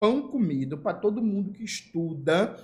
pão 0.00 0.28
comido 0.28 0.78
para 0.78 0.98
todo 0.98 1.22
mundo 1.22 1.52
que 1.52 1.64
estuda 1.64 2.56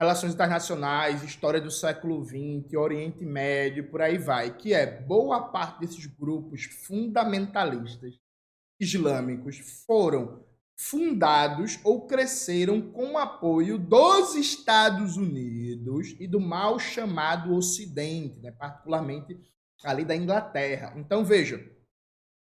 relações 0.00 0.34
internacionais, 0.34 1.22
história 1.22 1.60
do 1.60 1.70
século 1.70 2.22
XX, 2.24 2.74
Oriente 2.76 3.24
Médio, 3.24 3.90
por 3.90 4.02
aí 4.02 4.18
vai, 4.18 4.54
que 4.54 4.74
é 4.74 4.86
boa 4.86 5.48
parte 5.48 5.80
desses 5.80 6.04
grupos 6.06 6.64
fundamentalistas 6.86 8.18
islâmicos 8.78 9.58
foram 9.86 10.44
fundados 10.78 11.80
ou 11.82 12.06
cresceram 12.06 12.82
com 12.92 13.12
o 13.12 13.18
apoio 13.18 13.78
dos 13.78 14.34
Estados 14.34 15.16
Unidos 15.16 16.14
e 16.20 16.26
do 16.26 16.38
mal 16.38 16.78
chamado 16.78 17.54
Ocidente, 17.54 18.38
né? 18.40 18.52
particularmente 18.52 19.40
ali 19.82 20.04
da 20.04 20.14
Inglaterra. 20.14 20.92
Então 20.96 21.24
veja, 21.24 21.64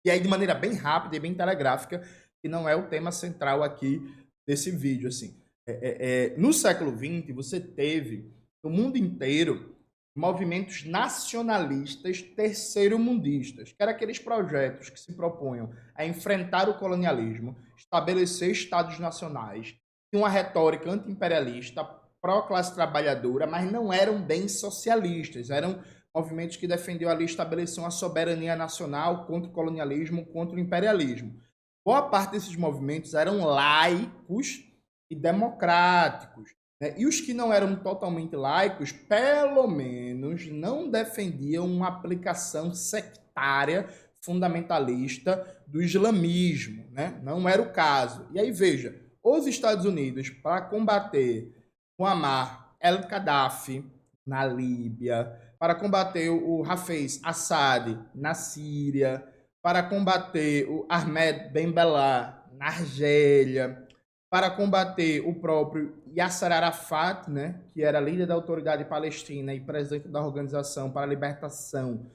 e 0.06 0.10
aí 0.10 0.22
de 0.22 0.28
maneira 0.28 0.56
bem 0.56 0.74
rápida 0.74 1.18
e 1.18 1.20
bem 1.20 1.34
telegráfica, 1.34 2.02
que 2.44 2.50
não 2.50 2.68
é 2.68 2.76
o 2.76 2.90
tema 2.90 3.10
central 3.10 3.64
aqui 3.64 4.02
desse 4.46 4.70
vídeo. 4.70 5.08
Assim. 5.08 5.34
É, 5.66 5.72
é, 5.72 6.34
é, 6.34 6.38
no 6.38 6.52
século 6.52 6.92
XX, 6.92 7.34
você 7.34 7.58
teve 7.58 8.30
no 8.62 8.70
mundo 8.70 8.98
inteiro 8.98 9.74
movimentos 10.14 10.84
nacionalistas 10.84 12.22
terceiro-mundistas, 12.22 13.72
que 13.72 13.82
eram 13.82 13.94
aqueles 13.94 14.20
projetos 14.20 14.90
que 14.90 15.00
se 15.00 15.14
propunham 15.14 15.72
a 15.96 16.06
enfrentar 16.06 16.70
o 16.70 16.78
colonialismo, 16.78 17.56
estabelecer 17.78 18.52
estados 18.52 19.00
nacionais, 19.00 19.76
tinham 20.12 20.24
uma 20.24 20.30
retórica 20.30 20.92
anti-imperialista, 20.92 21.84
pró-classe 22.22 22.76
trabalhadora, 22.76 23.48
mas 23.48 23.72
não 23.72 23.92
eram 23.92 24.22
bem 24.22 24.48
socialistas, 24.50 25.50
eram 25.50 25.82
movimentos 26.16 26.58
que 26.58 26.68
defendiam 26.68 27.10
ali 27.10 27.26
estabelecer 27.26 27.84
uma 27.84 27.90
soberania 27.90 28.56
nacional 28.56 29.26
contra 29.26 29.50
o 29.50 29.54
colonialismo, 29.54 30.26
contra 30.28 30.56
o 30.56 30.60
imperialismo. 30.60 31.42
Boa 31.86 32.10
parte 32.10 32.32
desses 32.32 32.56
movimentos 32.56 33.14
eram 33.14 33.44
laicos 33.44 34.64
e 35.10 35.16
democráticos. 35.16 36.52
Né? 36.80 36.96
E 36.98 37.06
os 37.06 37.20
que 37.20 37.34
não 37.34 37.52
eram 37.52 37.76
totalmente 37.76 38.36
laicos, 38.36 38.92
pelo 38.92 39.68
menos, 39.68 40.48
não 40.48 40.90
defendiam 40.90 41.66
uma 41.66 41.88
aplicação 41.88 42.74
sectária 42.74 43.88
fundamentalista 44.22 45.46
do 45.68 45.82
islamismo. 45.82 46.86
Né? 46.92 47.20
Não 47.22 47.48
era 47.50 47.62
o 47.62 47.74
caso. 47.74 48.28
E 48.32 48.40
aí, 48.40 48.52
veja, 48.52 49.02
os 49.22 49.46
Estados 49.46 49.86
Unidos, 49.86 50.30
para 50.30 50.62
combater 50.62 51.54
o 51.98 52.06
Amar 52.06 52.76
el-Gaddafi 52.80 53.86
na 54.26 54.46
Líbia, 54.46 55.38
para 55.60 55.76
combater 55.76 56.30
o 56.30 56.64
Hafez 56.64 57.20
Assad 57.24 57.98
na 58.14 58.34
Síria, 58.34 59.33
para 59.64 59.82
combater 59.82 60.70
o 60.70 60.86
Ahmed 60.90 61.50
Ben 61.54 61.72
Bella 61.72 62.46
na 62.60 62.66
Argélia, 62.66 63.88
para 64.30 64.50
combater 64.50 65.22
o 65.22 65.34
próprio 65.34 66.04
Yasser 66.14 66.52
Arafat, 66.52 67.32
né, 67.32 67.62
que 67.74 67.82
era 67.82 68.02
líder 68.02 68.28
da 68.28 68.34
autoridade 68.34 68.84
palestina 68.84 69.54
e 69.54 69.62
presidente 69.62 70.10
da 70.10 70.22
Organização 70.22 70.92
para 70.92 71.04
a 71.04 71.10
Libertação 71.10 72.12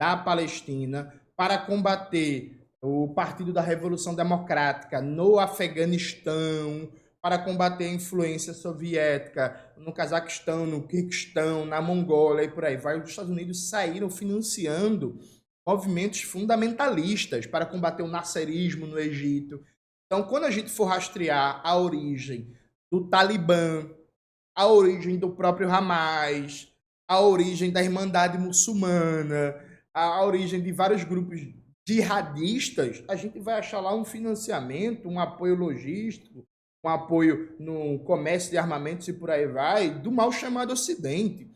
da 0.00 0.16
Palestina, 0.16 1.12
para 1.36 1.58
combater 1.58 2.68
o 2.80 3.08
Partido 3.08 3.52
da 3.52 3.60
Revolução 3.60 4.14
Democrática 4.14 5.02
no 5.02 5.40
Afeganistão, 5.40 6.88
para 7.20 7.38
combater 7.38 7.84
a 7.84 7.94
influência 7.94 8.52
soviética 8.52 9.72
no 9.76 9.92
Cazaquistão, 9.92 10.66
no 10.66 10.86
Kirguistão, 10.86 11.64
na 11.64 11.80
Mongólia 11.80 12.44
e 12.44 12.48
por 12.48 12.64
aí 12.64 12.76
vai. 12.76 13.00
Os 13.00 13.10
Estados 13.10 13.30
Unidos 13.30 13.68
saíram 13.68 14.10
financiando 14.10 15.18
movimentos 15.66 16.22
fundamentalistas 16.22 17.46
para 17.46 17.66
combater 17.66 18.02
o 18.02 18.08
nasserismo 18.08 18.86
no 18.86 18.98
Egito, 18.98 19.62
então, 20.12 20.24
quando 20.24 20.44
a 20.44 20.50
gente 20.50 20.70
for 20.70 20.84
rastrear 20.84 21.62
a 21.64 21.74
origem 21.74 22.54
do 22.90 23.08
Talibã, 23.08 23.88
a 24.54 24.66
origem 24.66 25.16
do 25.16 25.30
próprio 25.30 25.70
Hamas, 25.70 26.70
a 27.08 27.18
origem 27.18 27.70
da 27.70 27.82
Irmandade 27.82 28.36
Muçulmana, 28.36 29.58
a 29.94 30.22
origem 30.22 30.62
de 30.62 30.70
vários 30.70 31.02
grupos 31.02 31.40
jihadistas, 31.88 33.02
a 33.08 33.16
gente 33.16 33.40
vai 33.40 33.54
achar 33.54 33.80
lá 33.80 33.96
um 33.96 34.04
financiamento, 34.04 35.08
um 35.08 35.18
apoio 35.18 35.54
logístico, 35.54 36.44
um 36.84 36.90
apoio 36.90 37.56
no 37.58 37.98
comércio 38.00 38.50
de 38.50 38.58
armamentos 38.58 39.08
e 39.08 39.14
por 39.14 39.30
aí 39.30 39.46
vai, 39.46 39.88
do 39.88 40.12
mal 40.12 40.30
chamado 40.30 40.74
Ocidente. 40.74 41.50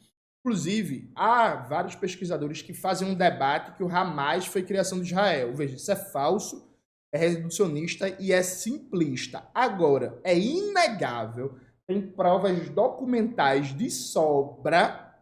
Inclusive, 0.46 1.10
há 1.12 1.56
vários 1.56 1.96
pesquisadores 1.96 2.62
que 2.62 2.72
fazem 2.72 3.10
um 3.10 3.16
debate 3.16 3.72
que 3.72 3.82
o 3.82 3.88
Hamas 3.88 4.46
foi 4.46 4.62
criação 4.62 5.00
de 5.00 5.06
Israel. 5.06 5.52
Veja, 5.52 5.74
isso 5.74 5.90
é 5.90 5.96
falso 5.96 6.64
é 7.12 7.18
reducionista 7.18 8.08
e 8.20 8.30
é 8.30 8.44
simplista. 8.44 9.48
Agora, 9.52 10.20
é 10.22 10.38
inegável, 10.38 11.58
tem 11.84 12.00
provas 12.00 12.68
documentais 12.68 13.76
de 13.76 13.90
sobra 13.90 15.20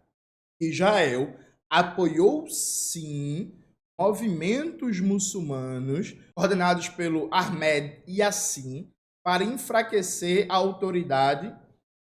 que 0.58 0.68
Israel 0.68 1.34
apoiou 1.70 2.46
sim 2.50 3.54
movimentos 3.98 5.00
muçulmanos 5.00 6.14
ordenados 6.36 6.90
pelo 6.90 7.32
Ahmed 7.32 8.02
Yassin 8.06 8.90
para 9.24 9.42
enfraquecer 9.42 10.46
a 10.50 10.56
autoridade 10.56 11.63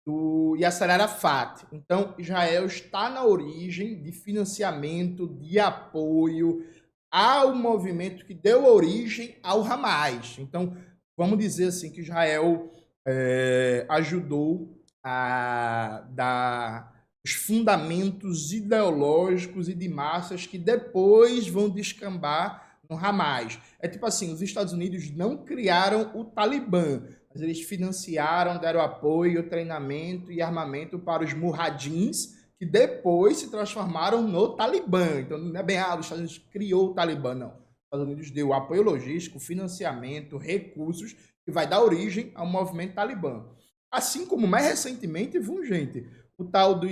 do 0.05 0.55
Yasser 0.59 0.89
Arafat. 0.89 1.65
Então, 1.71 2.15
Israel 2.17 2.65
está 2.65 3.09
na 3.09 3.23
origem 3.23 4.01
de 4.01 4.11
financiamento, 4.11 5.27
de 5.27 5.59
apoio, 5.59 6.65
ao 7.11 7.53
movimento 7.53 8.25
que 8.25 8.33
deu 8.33 8.65
origem 8.65 9.35
ao 9.43 9.63
Hamas. 9.63 10.37
Então, 10.39 10.75
vamos 11.17 11.37
dizer 11.37 11.67
assim 11.67 11.91
que 11.91 12.01
Israel 12.01 12.71
é, 13.05 13.85
ajudou 13.89 14.81
a 15.03 16.05
dar 16.09 16.91
os 17.23 17.33
fundamentos 17.33 18.51
ideológicos 18.51 19.69
e 19.69 19.75
de 19.75 19.87
massas 19.89 20.47
que 20.47 20.57
depois 20.57 21.47
vão 21.47 21.69
descambar 21.69 22.79
no 22.89 22.97
Hamas. 22.97 23.59
É 23.79 23.87
tipo 23.87 24.05
assim, 24.05 24.33
os 24.33 24.41
Estados 24.41 24.73
Unidos 24.73 25.11
não 25.11 25.37
criaram 25.37 26.11
o 26.15 26.25
Talibã, 26.25 27.03
mas 27.33 27.41
eles 27.41 27.61
financiaram, 27.61 28.59
deram 28.59 28.81
apoio, 28.81 29.49
treinamento 29.49 30.31
e 30.31 30.41
armamento 30.41 30.99
para 30.99 31.23
os 31.23 31.33
murradins, 31.33 32.35
que 32.57 32.65
depois 32.65 33.37
se 33.37 33.49
transformaram 33.49 34.21
no 34.21 34.55
Talibã. 34.55 35.19
Então 35.19 35.37
não 35.37 35.59
é 35.59 35.63
bem, 35.63 35.77
ah, 35.77 35.95
os 35.95 36.05
Estados 36.05 36.19
Unidos 36.19 36.49
criou 36.51 36.91
o 36.91 36.93
Talibã, 36.93 37.33
não. 37.33 37.49
Os 37.49 37.85
Estados 37.85 38.05
Unidos 38.05 38.31
deu 38.31 38.53
apoio 38.53 38.83
logístico, 38.83 39.39
financiamento, 39.39 40.37
recursos, 40.37 41.15
que 41.43 41.51
vai 41.51 41.67
dar 41.67 41.81
origem 41.81 42.31
ao 42.35 42.45
movimento 42.45 42.95
Talibã. 42.95 43.45
Assim 43.91 44.25
como 44.25 44.47
mais 44.47 44.67
recentemente, 44.67 45.39
viu, 45.39 45.63
gente, 45.65 46.07
o 46.37 46.45
tal 46.45 46.79
do 46.79 46.87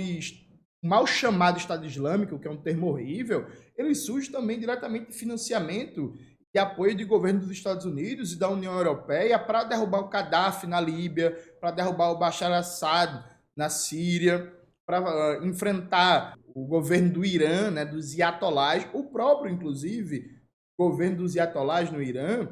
mal 0.82 1.06
chamado 1.06 1.58
Estado 1.58 1.86
Islâmico, 1.86 2.38
que 2.38 2.48
é 2.48 2.50
um 2.50 2.60
termo 2.60 2.88
horrível, 2.88 3.46
ele 3.76 3.94
surge 3.94 4.30
também 4.30 4.58
diretamente 4.58 5.10
de 5.10 5.16
financiamento 5.16 6.14
e 6.54 6.58
apoio 6.58 6.94
de 6.94 7.04
governo 7.04 7.40
dos 7.40 7.50
Estados 7.50 7.84
Unidos 7.84 8.32
e 8.32 8.38
da 8.38 8.48
União 8.48 8.74
Europeia 8.74 9.38
para 9.38 9.64
derrubar 9.64 10.00
o 10.00 10.08
Gaddafi 10.08 10.66
na 10.66 10.80
Líbia, 10.80 11.32
para 11.60 11.70
derrubar 11.70 12.10
o 12.10 12.18
Bashar 12.18 12.50
al-Assad 12.50 13.24
na 13.56 13.68
Síria, 13.68 14.52
para 14.84 15.38
uh, 15.40 15.46
enfrentar 15.46 16.36
o 16.54 16.66
governo 16.66 17.12
do 17.12 17.24
Irã, 17.24 17.70
né, 17.70 17.84
dos 17.84 18.14
iatolás, 18.14 18.88
o 18.92 19.04
próprio, 19.04 19.52
inclusive, 19.52 20.40
governo 20.78 21.18
dos 21.18 21.36
iatolás 21.36 21.92
no 21.92 22.02
Irã, 22.02 22.48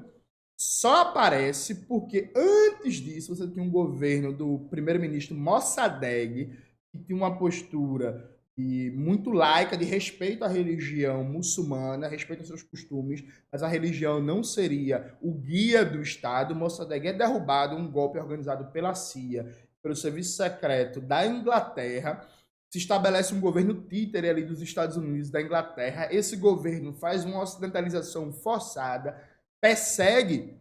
só 0.61 1.03
aparece 1.03 1.87
porque 1.87 2.33
antes 2.37 2.97
disso 2.97 3.35
você 3.35 3.49
tinha 3.49 3.65
um 3.65 3.71
governo 3.71 4.33
do 4.33 4.67
primeiro-ministro 4.71 5.37
Mossadegh, 5.37 6.51
que 6.93 6.99
tinha 7.05 7.17
uma 7.17 7.39
postura 7.39 8.38
e 8.59 8.91
muito 8.91 9.31
laica 9.31 9.77
de 9.77 9.85
respeito 9.85 10.45
à 10.45 10.49
religião 10.49 11.23
muçulmana, 11.23 12.09
respeito 12.09 12.41
aos 12.41 12.49
seus 12.49 12.63
costumes, 12.65 13.23
mas 13.53 13.63
a 13.63 13.69
religião 13.69 14.21
não 14.21 14.43
seria 14.43 15.17
o 15.23 15.33
guia 15.33 15.85
do 15.85 16.03
Estado. 16.03 16.57
Mossadegh 16.57 17.07
é 17.07 17.13
derrubado, 17.13 17.77
um 17.77 17.89
golpe 17.89 18.19
organizado 18.19 18.73
pela 18.73 18.97
CIA, 18.97 19.57
pelo 19.81 19.95
serviço 19.95 20.37
secreto 20.37 21.01
da 21.01 21.25
Inglaterra. 21.25 22.27
Se 22.69 22.79
estabelece 22.79 23.33
um 23.33 23.41
governo 23.41 23.75
títere 23.89 24.29
ali 24.29 24.43
dos 24.43 24.61
Estados 24.61 24.97
Unidos 24.97 25.31
da 25.31 25.41
Inglaterra. 25.41 26.09
Esse 26.11 26.37
governo 26.37 26.93
faz 26.93 27.25
uma 27.25 27.41
ocidentalização 27.41 28.33
forçada, 28.33 29.23
persegue 29.61 30.59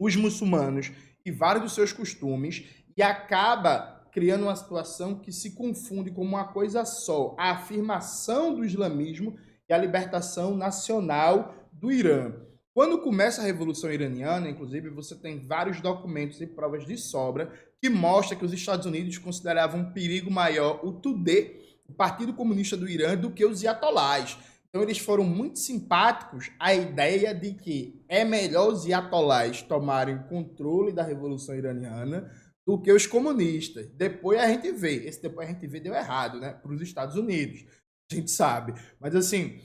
os 0.00 0.16
muçulmanos 0.16 0.90
e 1.22 1.30
vários 1.30 1.64
dos 1.64 1.74
seus 1.74 1.92
costumes 1.92 2.64
e 2.96 3.02
acaba 3.02 3.95
criando 4.16 4.44
uma 4.44 4.56
situação 4.56 5.16
que 5.16 5.30
se 5.30 5.50
confunde 5.50 6.10
como 6.10 6.30
uma 6.30 6.46
coisa 6.46 6.86
só: 6.86 7.36
a 7.38 7.50
afirmação 7.50 8.54
do 8.54 8.64
islamismo 8.64 9.36
e 9.68 9.74
a 9.74 9.76
libertação 9.76 10.56
nacional 10.56 11.54
do 11.70 11.92
Irã. 11.92 12.32
Quando 12.72 13.02
começa 13.02 13.42
a 13.42 13.44
Revolução 13.44 13.92
Iraniana, 13.92 14.48
inclusive, 14.48 14.88
você 14.88 15.14
tem 15.14 15.40
vários 15.40 15.82
documentos 15.82 16.40
e 16.40 16.46
provas 16.46 16.86
de 16.86 16.96
sobra 16.96 17.52
que 17.78 17.90
mostram 17.90 18.38
que 18.38 18.44
os 18.46 18.54
Estados 18.54 18.86
Unidos 18.86 19.18
consideravam 19.18 19.80
um 19.80 19.92
perigo 19.92 20.30
maior 20.30 20.80
o 20.82 20.92
TUDE, 20.92 21.54
o 21.86 21.92
Partido 21.92 22.32
Comunista 22.32 22.74
do 22.74 22.88
Irã, 22.88 23.18
do 23.18 23.30
que 23.30 23.44
os 23.44 23.62
Iatolás. 23.62 24.38
Então 24.70 24.82
eles 24.82 24.98
foram 24.98 25.24
muito 25.24 25.58
simpáticos 25.58 26.50
à 26.58 26.74
ideia 26.74 27.34
de 27.34 27.52
que 27.52 28.02
é 28.08 28.24
melhor 28.24 28.72
os 28.72 28.86
Iatolás 28.86 29.60
tomarem 29.60 30.16
o 30.16 30.24
controle 30.24 30.90
da 30.90 31.02
Revolução 31.02 31.54
Iraniana 31.54 32.30
do 32.66 32.80
que 32.80 32.92
os 32.92 33.06
comunistas. 33.06 33.88
Depois 33.90 34.40
a 34.40 34.48
gente 34.48 34.72
vê, 34.72 35.06
esse 35.06 35.22
depois 35.22 35.48
a 35.48 35.52
gente 35.52 35.66
vê 35.66 35.78
deu 35.78 35.94
errado, 35.94 36.40
né, 36.40 36.52
para 36.52 36.72
os 36.72 36.80
Estados 36.80 37.16
Unidos. 37.16 37.64
A 38.10 38.14
gente 38.14 38.30
sabe. 38.30 38.74
Mas 39.00 39.14
assim, 39.14 39.60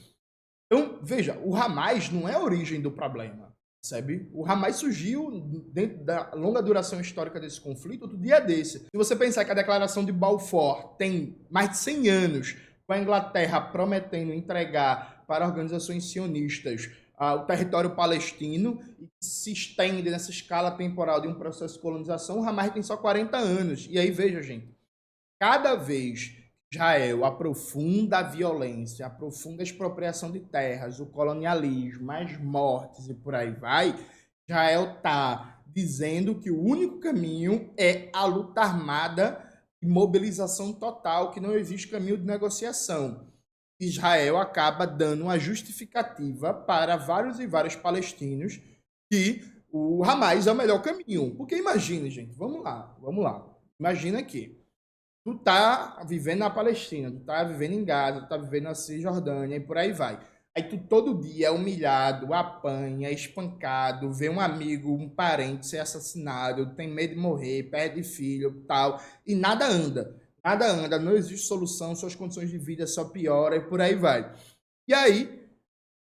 então, 0.72 1.00
veja, 1.02 1.38
o 1.44 1.56
Hamas 1.56 2.10
não 2.10 2.30
é 2.30 2.34
a 2.34 2.40
origem 2.40 2.80
do 2.80 2.92
problema, 2.92 3.54
sabe? 3.84 4.30
O 4.32 4.46
Hamas 4.46 4.78
surgiu 4.78 5.30
dentro 5.74 6.04
da 6.06 6.32
longa 6.34 6.62
duração 6.62 7.02
histórica 7.02 7.42
desse 7.42 7.60
conflito 7.60 8.04
outro 8.04 8.18
dia 8.18 8.40
desse. 8.40 8.80
Se 8.80 8.98
você 8.98 9.16
pensar 9.16 9.44
que 9.44 9.52
a 9.52 9.56
declaração 9.56 10.06
de 10.06 10.14
Balfour 10.14 10.96
tem 10.98 11.38
mais 11.50 11.72
de 11.72 11.78
100 11.78 12.10
anos, 12.10 12.56
com 12.88 12.94
a 12.94 13.00
Inglaterra 13.00 13.60
prometendo 13.60 14.34
entregar 14.34 15.26
para 15.28 15.46
organizações 15.46 16.10
sionistas 16.10 16.90
o 17.22 17.46
território 17.46 17.96
palestino 17.96 18.82
e 19.00 19.08
se 19.20 19.52
estende 19.52 20.10
nessa 20.10 20.32
escala 20.32 20.72
temporal 20.72 21.22
de 21.22 21.28
um 21.28 21.36
processo 21.36 21.76
de 21.76 21.82
colonização, 21.82 22.40
o 22.40 22.44
Hamas 22.44 22.72
tem 22.72 22.82
só 22.82 22.98
40 22.98 23.38
anos. 23.38 23.88
E 23.90 24.00
aí, 24.00 24.10
veja, 24.10 24.42
gente, 24.42 24.76
cada 25.40 25.76
vez 25.76 26.36
Israel 26.74 27.24
aprofunda 27.26 28.20
a 28.20 28.24
violência, 28.24 29.06
aprofunda 29.06 29.62
a 29.62 29.64
expropriação 29.64 30.32
de 30.32 30.40
terras, 30.40 31.00
o 31.00 31.06
colonialismo, 31.06 32.12
as 32.12 32.38
mortes 32.40 33.08
e 33.08 33.14
por 33.14 33.36
aí 33.36 33.52
vai, 33.52 33.94
Israel 34.48 34.96
está 34.96 35.62
dizendo 35.68 36.36
que 36.36 36.50
o 36.50 36.62
único 36.62 37.00
caminho 37.00 37.72
é 37.78 38.10
a 38.14 38.26
luta 38.26 38.62
armada 38.62 39.48
e 39.82 39.86
mobilização 39.86 40.74
total, 40.74 41.32
que 41.32 41.40
não 41.40 41.56
existe 41.56 41.88
caminho 41.88 42.18
de 42.18 42.26
negociação. 42.26 43.31
Israel 43.82 44.38
acaba 44.38 44.86
dando 44.86 45.24
uma 45.24 45.40
justificativa 45.40 46.54
para 46.54 46.96
vários 46.96 47.40
e 47.40 47.48
vários 47.48 47.76
palestinos 47.76 48.62
que 49.12 49.44
o 49.72 50.04
Hamas 50.04 50.46
é 50.46 50.52
o 50.52 50.56
melhor 50.56 50.82
caminho. 50.82 51.34
Porque 51.36 51.56
imagine, 51.56 52.10
gente, 52.12 52.36
vamos 52.36 52.64
lá, 52.64 52.96
vamos 53.02 53.24
lá. 53.24 53.44
Imagina 53.80 54.22
que 54.22 54.62
tu 55.24 55.36
tá 55.36 56.04
vivendo 56.06 56.40
na 56.40 56.50
Palestina, 56.50 57.10
tu 57.10 57.22
tá 57.22 57.44
vivendo 57.44 57.74
em 57.74 57.84
Gaza, 57.84 58.22
tu 58.22 58.30
tá 58.30 58.38
vivendo 58.38 58.66
na 58.66 58.76
Cisjordânia 58.76 59.56
e 59.56 59.60
por 59.60 59.78
aí 59.78 59.92
vai. 59.92 60.20
Aí 60.56 60.64
tu 60.64 60.78
todo 60.78 61.20
dia 61.20 61.48
é 61.48 61.52
humilhado, 61.52 62.34
apanha, 62.34 63.10
espancado, 63.10 64.14
vê 64.14 64.30
um 64.30 64.40
amigo, 64.40 64.94
um 64.94 65.10
parente 65.10 65.66
ser 65.66 65.80
assassinado, 65.80 66.76
tem 66.76 66.88
medo 66.88 67.16
de 67.16 67.20
morrer, 67.20 67.64
perde 67.64 68.04
filho, 68.04 68.64
tal, 68.68 69.02
e 69.26 69.34
nada 69.34 69.66
anda 69.66 70.22
nada 70.44 70.68
anda, 70.68 71.00
não 71.00 71.14
existe 71.14 71.48
solução, 71.48 71.96
suas 71.96 72.16
condições 72.16 72.50
de 72.50 72.58
vida 72.58 72.88
só 72.88 73.06
pioram 73.06 73.58
e 73.58 73.62
por 73.62 73.80
aí 73.82 73.96
vai. 73.96 74.34
E 74.88 74.94
aí, 74.94 75.48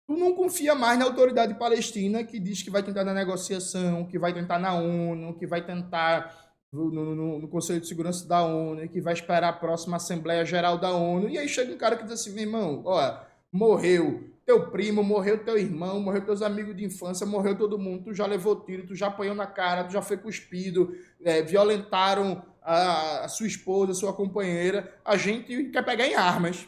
tu 0.08 0.16
não 0.16 0.34
confia 0.36 0.76
mais 0.76 1.00
na 1.00 1.06
autoridade 1.06 1.54
palestina 1.56 2.24
que 2.24 2.40
diz 2.40 2.62
que 2.62 2.70
vai 2.70 2.84
tentar 2.84 3.04
na 3.04 3.14
negociação, 3.14 4.06
que 4.06 4.20
vai 4.20 4.34
tentar 4.34 4.60
na 4.60 4.74
ONU, 4.74 5.38
que 5.38 5.48
vai 5.48 5.66
tentar 5.66 6.54
no, 6.72 6.92
no, 6.92 7.40
no, 7.40 7.48
Conselho 7.48 7.82
de 7.82 7.88
Segurança 7.88 8.28
da 8.28 8.44
ONU, 8.44 8.88
que 8.90 9.02
vai 9.02 9.14
esperar 9.14 9.50
a 9.50 9.54
próxima 9.54 9.98
Assembleia 9.98 10.46
Geral 10.46 10.78
da 10.78 10.92
ONU. 10.92 11.30
E 11.30 11.38
aí 11.38 11.48
chega 11.48 11.74
um 11.74 11.78
cara 11.78 11.96
que 11.96 12.04
diz 12.04 12.14
assim, 12.14 12.34
meu 12.34 12.44
irmão, 12.44 12.84
ó, 12.86 13.20
morreu 13.52 14.37
teu 14.48 14.72
primo, 14.72 15.04
morreu 15.04 15.44
teu 15.44 15.58
irmão, 15.58 16.00
morreu 16.00 16.24
teus 16.24 16.42
amigos 16.42 16.74
de 16.74 16.86
infância, 16.86 17.26
morreu 17.26 17.58
todo 17.58 17.78
mundo, 17.78 18.06
tu 18.06 18.14
já 18.14 18.26
levou 18.26 18.56
tiro, 18.62 18.88
tu 18.88 18.96
já 18.96 19.08
apanhou 19.08 19.36
na 19.36 19.46
cara, 19.46 19.84
tu 19.84 19.92
já 19.92 20.02
foi 20.02 20.16
cuspido, 20.16 20.98
é, 21.22 21.42
violentaram 21.42 22.42
a, 22.62 23.26
a 23.26 23.28
sua 23.28 23.46
esposa, 23.46 23.92
a 23.92 23.96
sua 23.96 24.14
companheira, 24.14 24.98
a 25.04 25.18
gente 25.18 25.66
quer 25.66 25.84
pegar 25.84 26.08
em 26.08 26.16
armas. 26.16 26.66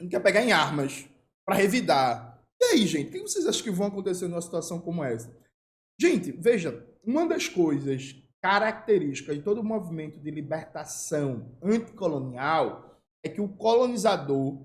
A 0.00 0.02
gente 0.02 0.12
quer 0.12 0.20
pegar 0.20 0.42
em 0.42 0.50
armas 0.50 1.06
para 1.44 1.56
revidar. 1.56 2.42
E 2.58 2.64
aí, 2.64 2.86
gente, 2.86 3.08
o 3.08 3.12
que 3.12 3.20
vocês 3.20 3.46
acham 3.46 3.62
que 3.62 3.70
vão 3.70 3.88
acontecer 3.88 4.26
numa 4.26 4.40
situação 4.40 4.80
como 4.80 5.04
essa? 5.04 5.30
Gente, 6.00 6.32
veja, 6.32 6.86
uma 7.04 7.28
das 7.28 7.48
coisas 7.48 8.16
características 8.40 9.36
de 9.36 9.42
todo 9.42 9.60
o 9.60 9.64
movimento 9.64 10.18
de 10.18 10.30
libertação 10.30 11.54
anticolonial 11.62 12.98
é 13.22 13.28
que 13.28 13.42
o 13.42 13.48
colonizador 13.48 14.64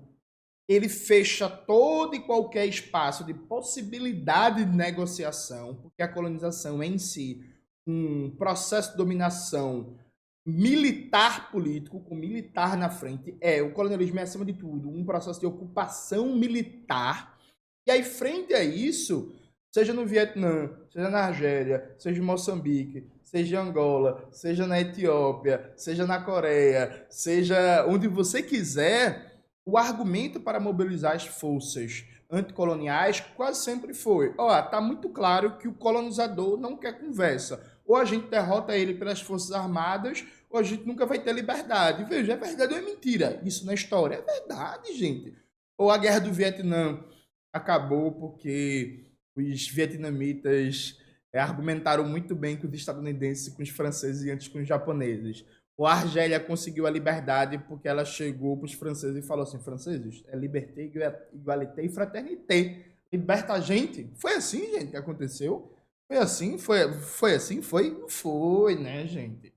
ele 0.68 0.88
fecha 0.88 1.48
todo 1.48 2.14
e 2.14 2.20
qualquer 2.20 2.66
espaço 2.66 3.24
de 3.24 3.34
possibilidade 3.34 4.64
de 4.64 4.76
negociação, 4.76 5.74
porque 5.76 6.02
a 6.02 6.08
colonização 6.08 6.82
é 6.82 6.86
em 6.86 6.98
si 6.98 7.44
um 7.86 8.30
processo 8.30 8.92
de 8.92 8.96
dominação 8.96 9.98
militar 10.46 11.50
político, 11.50 12.00
com 12.00 12.14
militar 12.14 12.76
na 12.76 12.90
frente, 12.90 13.36
é 13.40 13.62
o 13.62 13.72
colonialismo 13.72 14.18
é 14.18 14.22
acima 14.22 14.44
de 14.44 14.52
tudo 14.52 14.90
um 14.90 15.04
processo 15.04 15.40
de 15.40 15.46
ocupação 15.46 16.34
militar. 16.36 17.38
E 17.86 17.90
aí, 17.90 18.02
frente 18.02 18.52
a 18.54 18.62
isso, 18.62 19.34
seja 19.72 19.92
no 19.92 20.06
Vietnã, 20.06 20.70
seja 20.90 21.10
na 21.10 21.20
Argélia, 21.20 21.94
seja 21.98 22.20
em 22.20 22.24
Moçambique, 22.24 23.06
seja 23.22 23.56
em 23.56 23.58
Angola, 23.58 24.28
seja 24.32 24.66
na 24.66 24.80
Etiópia, 24.80 25.72
seja 25.76 26.06
na 26.06 26.20
Coreia, 26.20 27.06
seja 27.08 27.86
onde 27.88 28.06
você 28.06 28.42
quiser, 28.42 29.33
o 29.66 29.78
argumento 29.78 30.40
para 30.40 30.60
mobilizar 30.60 31.14
as 31.14 31.26
forças 31.26 32.04
anticoloniais 32.30 33.20
quase 33.20 33.64
sempre 33.64 33.94
foi: 33.94 34.34
ó, 34.38 34.60
tá 34.62 34.80
muito 34.80 35.08
claro 35.08 35.58
que 35.58 35.68
o 35.68 35.74
colonizador 35.74 36.58
não 36.58 36.76
quer 36.76 36.98
conversa 36.98 37.74
ou 37.86 37.96
a 37.96 38.04
gente 38.04 38.28
derrota 38.28 38.76
ele 38.76 38.94
pelas 38.94 39.20
Forças 39.20 39.52
Armadas, 39.52 40.24
ou 40.48 40.58
a 40.58 40.62
gente 40.62 40.86
nunca 40.86 41.04
vai 41.04 41.18
ter 41.18 41.32
liberdade. 41.32 42.04
Veja, 42.04 42.32
é 42.32 42.36
verdade 42.36 42.72
ou 42.72 42.78
é 42.78 42.82
mentira 42.82 43.40
isso 43.44 43.66
na 43.66 43.74
história? 43.74 44.16
É 44.16 44.22
verdade, 44.22 44.96
gente. 44.96 45.34
Ou 45.76 45.90
a 45.90 45.98
Guerra 45.98 46.20
do 46.20 46.32
Vietnã 46.32 47.04
acabou 47.52 48.12
porque 48.12 49.04
os 49.36 49.68
vietnamitas 49.68 50.98
é, 51.32 51.40
argumentaram 51.40 52.06
muito 52.06 52.34
bem 52.34 52.56
com 52.56 52.66
os 52.66 52.72
estadunidenses, 52.72 53.52
com 53.52 53.62
os 53.62 53.68
franceses 53.68 54.24
e 54.24 54.30
antes 54.30 54.48
com 54.48 54.58
os 54.58 54.68
japoneses. 54.68 55.44
A 55.80 55.92
Argélia 55.92 56.38
conseguiu 56.38 56.86
a 56.86 56.90
liberdade 56.90 57.58
porque 57.58 57.88
ela 57.88 58.04
chegou 58.04 58.56
para 58.56 58.66
os 58.66 58.72
franceses 58.74 59.24
e 59.24 59.26
falou 59.26 59.42
assim: 59.42 59.58
franceses, 59.58 60.22
é 60.28 60.36
liberté, 60.36 60.90
igualité 61.32 61.84
e 61.84 61.88
fraternité. 61.88 62.86
Liberta 63.12 63.54
a 63.54 63.60
gente. 63.60 64.10
Foi 64.14 64.34
assim, 64.34 64.70
gente, 64.72 64.90
que 64.90 64.96
aconteceu. 64.96 65.72
Foi 66.06 66.18
assim? 66.18 66.58
Foi, 66.58 66.92
foi 66.92 67.34
assim? 67.34 67.62
Foi? 67.62 67.90
Não 67.90 68.08
foi, 68.08 68.76
né, 68.76 69.06
gente? 69.06 69.52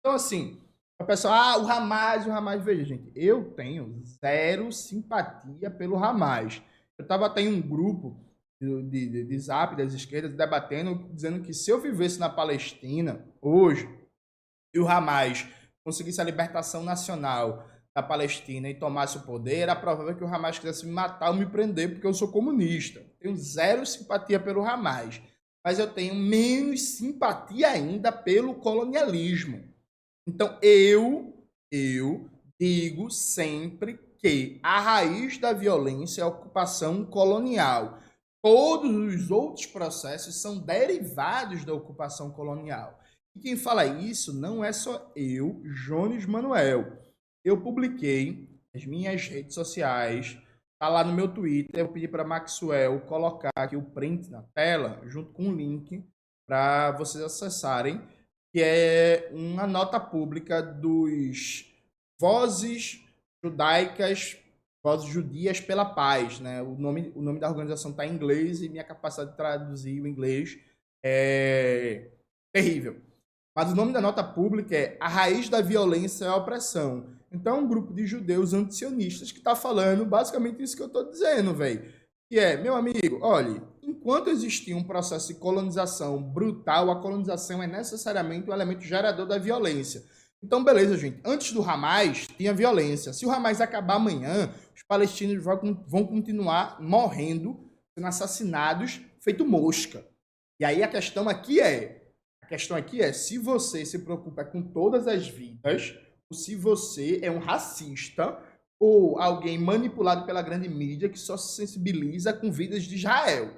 Então, 0.00 0.14
assim, 0.14 0.60
a 0.98 1.04
pessoa, 1.04 1.34
ah, 1.34 1.58
o 1.58 1.66
Hamas, 1.66 2.26
o 2.26 2.32
Hamas, 2.32 2.62
veja, 2.62 2.84
gente, 2.84 3.10
eu 3.14 3.52
tenho 3.52 4.02
zero 4.04 4.72
simpatia 4.72 5.70
pelo 5.70 5.96
Hamas. 5.96 6.62
Eu 6.98 7.06
tava 7.06 7.26
até 7.26 7.42
em 7.42 7.48
um 7.48 7.60
grupo 7.60 8.16
de, 8.60 9.08
de, 9.08 9.24
de 9.24 9.38
zap 9.38 9.74
das 9.76 9.94
esquerdas 9.94 10.36
debatendo, 10.36 11.08
dizendo 11.14 11.42
que 11.42 11.54
se 11.54 11.70
eu 11.70 11.80
vivesse 11.80 12.18
na 12.18 12.28
Palestina 12.28 13.24
hoje 13.40 13.88
e 14.74 14.78
o 14.78 14.86
Hamas 14.86 15.46
conseguisse 15.90 16.20
a 16.20 16.24
libertação 16.24 16.84
nacional 16.84 17.66
da 17.92 18.00
Palestina 18.00 18.70
e 18.70 18.74
tomasse 18.74 19.16
o 19.16 19.22
poder, 19.22 19.58
era 19.58 19.74
provável 19.74 20.14
que 20.14 20.22
o 20.22 20.26
Hamas 20.32 20.56
quisesse 20.56 20.86
me 20.86 20.92
matar 20.92 21.30
ou 21.30 21.36
me 21.36 21.46
prender 21.46 21.90
porque 21.90 22.06
eu 22.06 22.14
sou 22.14 22.28
comunista. 22.28 23.04
Tenho 23.18 23.36
zero 23.36 23.84
simpatia 23.84 24.38
pelo 24.38 24.64
Hamas, 24.64 25.20
mas 25.64 25.80
eu 25.80 25.92
tenho 25.92 26.14
menos 26.14 26.80
simpatia 26.80 27.70
ainda 27.70 28.12
pelo 28.12 28.54
colonialismo. 28.54 29.64
Então 30.28 30.56
eu, 30.62 31.44
eu 31.72 32.30
digo 32.60 33.10
sempre 33.10 33.98
que 34.18 34.60
a 34.62 34.78
raiz 34.78 35.38
da 35.38 35.52
violência 35.52 36.20
é 36.20 36.24
a 36.24 36.28
ocupação 36.28 37.04
colonial. 37.04 37.98
Todos 38.40 38.88
os 38.92 39.30
outros 39.32 39.66
processos 39.66 40.40
são 40.40 40.56
derivados 40.56 41.64
da 41.64 41.74
ocupação 41.74 42.30
colonial. 42.30 42.99
E 43.34 43.40
quem 43.40 43.56
fala 43.56 43.86
isso 43.86 44.32
não 44.32 44.64
é 44.64 44.72
só 44.72 45.10
eu, 45.14 45.62
Jones 45.86 46.26
Manuel. 46.26 46.98
Eu 47.44 47.60
publiquei 47.60 48.48
nas 48.74 48.84
minhas 48.84 49.26
redes 49.26 49.54
sociais, 49.54 50.36
tá 50.78 50.88
lá 50.88 51.04
no 51.04 51.12
meu 51.12 51.32
Twitter, 51.32 51.80
eu 51.80 51.92
pedi 51.92 52.08
para 52.08 52.24
Maxwell 52.24 53.00
colocar 53.02 53.50
aqui 53.56 53.76
o 53.76 53.90
print 53.90 54.30
na 54.30 54.42
tela, 54.54 55.00
junto 55.06 55.32
com 55.32 55.48
o 55.48 55.54
link, 55.54 56.04
para 56.46 56.92
vocês 56.92 57.22
acessarem, 57.22 58.00
que 58.52 58.62
é 58.62 59.30
uma 59.32 59.66
nota 59.66 60.00
pública 60.00 60.60
dos 60.60 61.66
Vozes 62.20 63.04
Judaicas 63.42 64.36
Vozes 64.82 65.08
Judias 65.08 65.60
pela 65.60 65.84
Paz, 65.84 66.40
né? 66.40 66.62
O 66.62 66.74
nome, 66.74 67.12
o 67.14 67.20
nome 67.20 67.38
da 67.38 67.48
organização 67.48 67.90
está 67.90 68.06
em 68.06 68.14
inglês 68.14 68.62
e 68.62 68.68
minha 68.68 68.84
capacidade 68.84 69.32
de 69.32 69.36
traduzir 69.36 70.00
o 70.00 70.06
inglês 70.06 70.58
é 71.04 72.10
terrível. 72.52 73.00
Mas 73.54 73.72
o 73.72 73.74
nome 73.74 73.92
da 73.92 74.00
nota 74.00 74.22
pública 74.22 74.76
é 74.76 74.96
A 75.00 75.08
Raiz 75.08 75.48
da 75.48 75.60
Violência 75.60 76.24
é 76.24 76.28
a 76.28 76.36
Opressão. 76.36 77.06
Então 77.32 77.56
é 77.56 77.60
um 77.60 77.68
grupo 77.68 77.92
de 77.92 78.06
judeus 78.06 78.52
antisionistas 78.52 79.30
que 79.30 79.38
está 79.38 79.54
falando 79.54 80.04
basicamente 80.04 80.62
isso 80.62 80.76
que 80.76 80.82
eu 80.82 80.86
estou 80.86 81.10
dizendo, 81.10 81.54
velho. 81.54 81.84
Que 82.28 82.38
é, 82.38 82.56
meu 82.56 82.76
amigo, 82.76 83.18
olhe, 83.22 83.60
enquanto 83.82 84.30
existir 84.30 84.74
um 84.74 84.84
processo 84.84 85.28
de 85.28 85.34
colonização 85.34 86.22
brutal, 86.22 86.90
a 86.90 87.00
colonização 87.00 87.62
é 87.62 87.66
necessariamente 87.66 88.48
um 88.48 88.52
elemento 88.52 88.82
gerador 88.82 89.26
da 89.26 89.38
violência. 89.38 90.04
Então, 90.42 90.64
beleza, 90.64 90.96
gente. 90.96 91.20
Antes 91.24 91.52
do 91.52 91.62
Hamas, 91.62 92.26
tinha 92.36 92.54
violência. 92.54 93.12
Se 93.12 93.26
o 93.26 93.30
Hamas 93.30 93.60
acabar 93.60 93.96
amanhã, 93.96 94.52
os 94.74 94.82
palestinos 94.82 95.42
vão 95.44 96.06
continuar 96.06 96.80
morrendo, 96.80 97.68
sendo 97.94 98.06
assassinados, 98.06 99.00
feito 99.20 99.44
mosca. 99.44 100.04
E 100.58 100.64
aí 100.64 100.82
a 100.82 100.88
questão 100.88 101.28
aqui 101.28 101.60
é, 101.60 101.99
questão 102.50 102.76
aqui 102.76 103.00
é 103.00 103.12
se 103.12 103.38
você 103.38 103.86
se 103.86 104.00
preocupa 104.00 104.44
com 104.44 104.60
todas 104.60 105.06
as 105.06 105.28
vidas, 105.28 105.94
ou 106.28 106.36
se 106.36 106.56
você 106.56 107.20
é 107.22 107.30
um 107.30 107.38
racista 107.38 108.36
ou 108.78 109.20
alguém 109.20 109.56
manipulado 109.56 110.26
pela 110.26 110.42
grande 110.42 110.68
mídia 110.68 111.08
que 111.08 111.18
só 111.18 111.36
se 111.36 111.54
sensibiliza 111.54 112.32
com 112.32 112.50
vidas 112.50 112.82
de 112.82 112.96
Israel. 112.96 113.52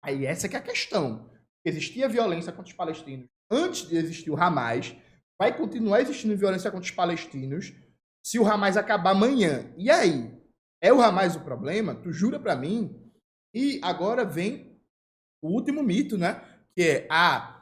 Aí 0.00 0.24
essa 0.24 0.48
que 0.48 0.54
é 0.54 0.58
a 0.60 0.62
questão. 0.62 1.28
Existia 1.64 2.08
violência 2.08 2.52
contra 2.52 2.70
os 2.70 2.76
palestinos 2.76 3.26
antes 3.50 3.88
de 3.88 3.96
existir 3.96 4.30
o 4.30 4.40
Hamas 4.40 4.94
vai 5.38 5.56
continuar 5.56 6.00
existindo 6.00 6.36
violência 6.36 6.70
contra 6.70 6.84
os 6.84 6.94
palestinos 6.94 7.72
se 8.24 8.38
o 8.38 8.46
Hamas 8.46 8.76
acabar 8.76 9.10
amanhã. 9.10 9.72
E 9.76 9.90
aí? 9.90 10.32
É 10.80 10.92
o 10.92 11.00
Hamas 11.00 11.34
o 11.34 11.40
problema? 11.40 11.96
Tu 11.96 12.12
jura 12.12 12.38
para 12.38 12.54
mim? 12.54 13.10
E 13.52 13.80
agora 13.82 14.24
vem 14.24 14.80
o 15.42 15.48
último 15.48 15.82
mito, 15.82 16.16
né? 16.16 16.42
Que 16.74 16.82
é 16.82 17.06
a, 17.10 17.55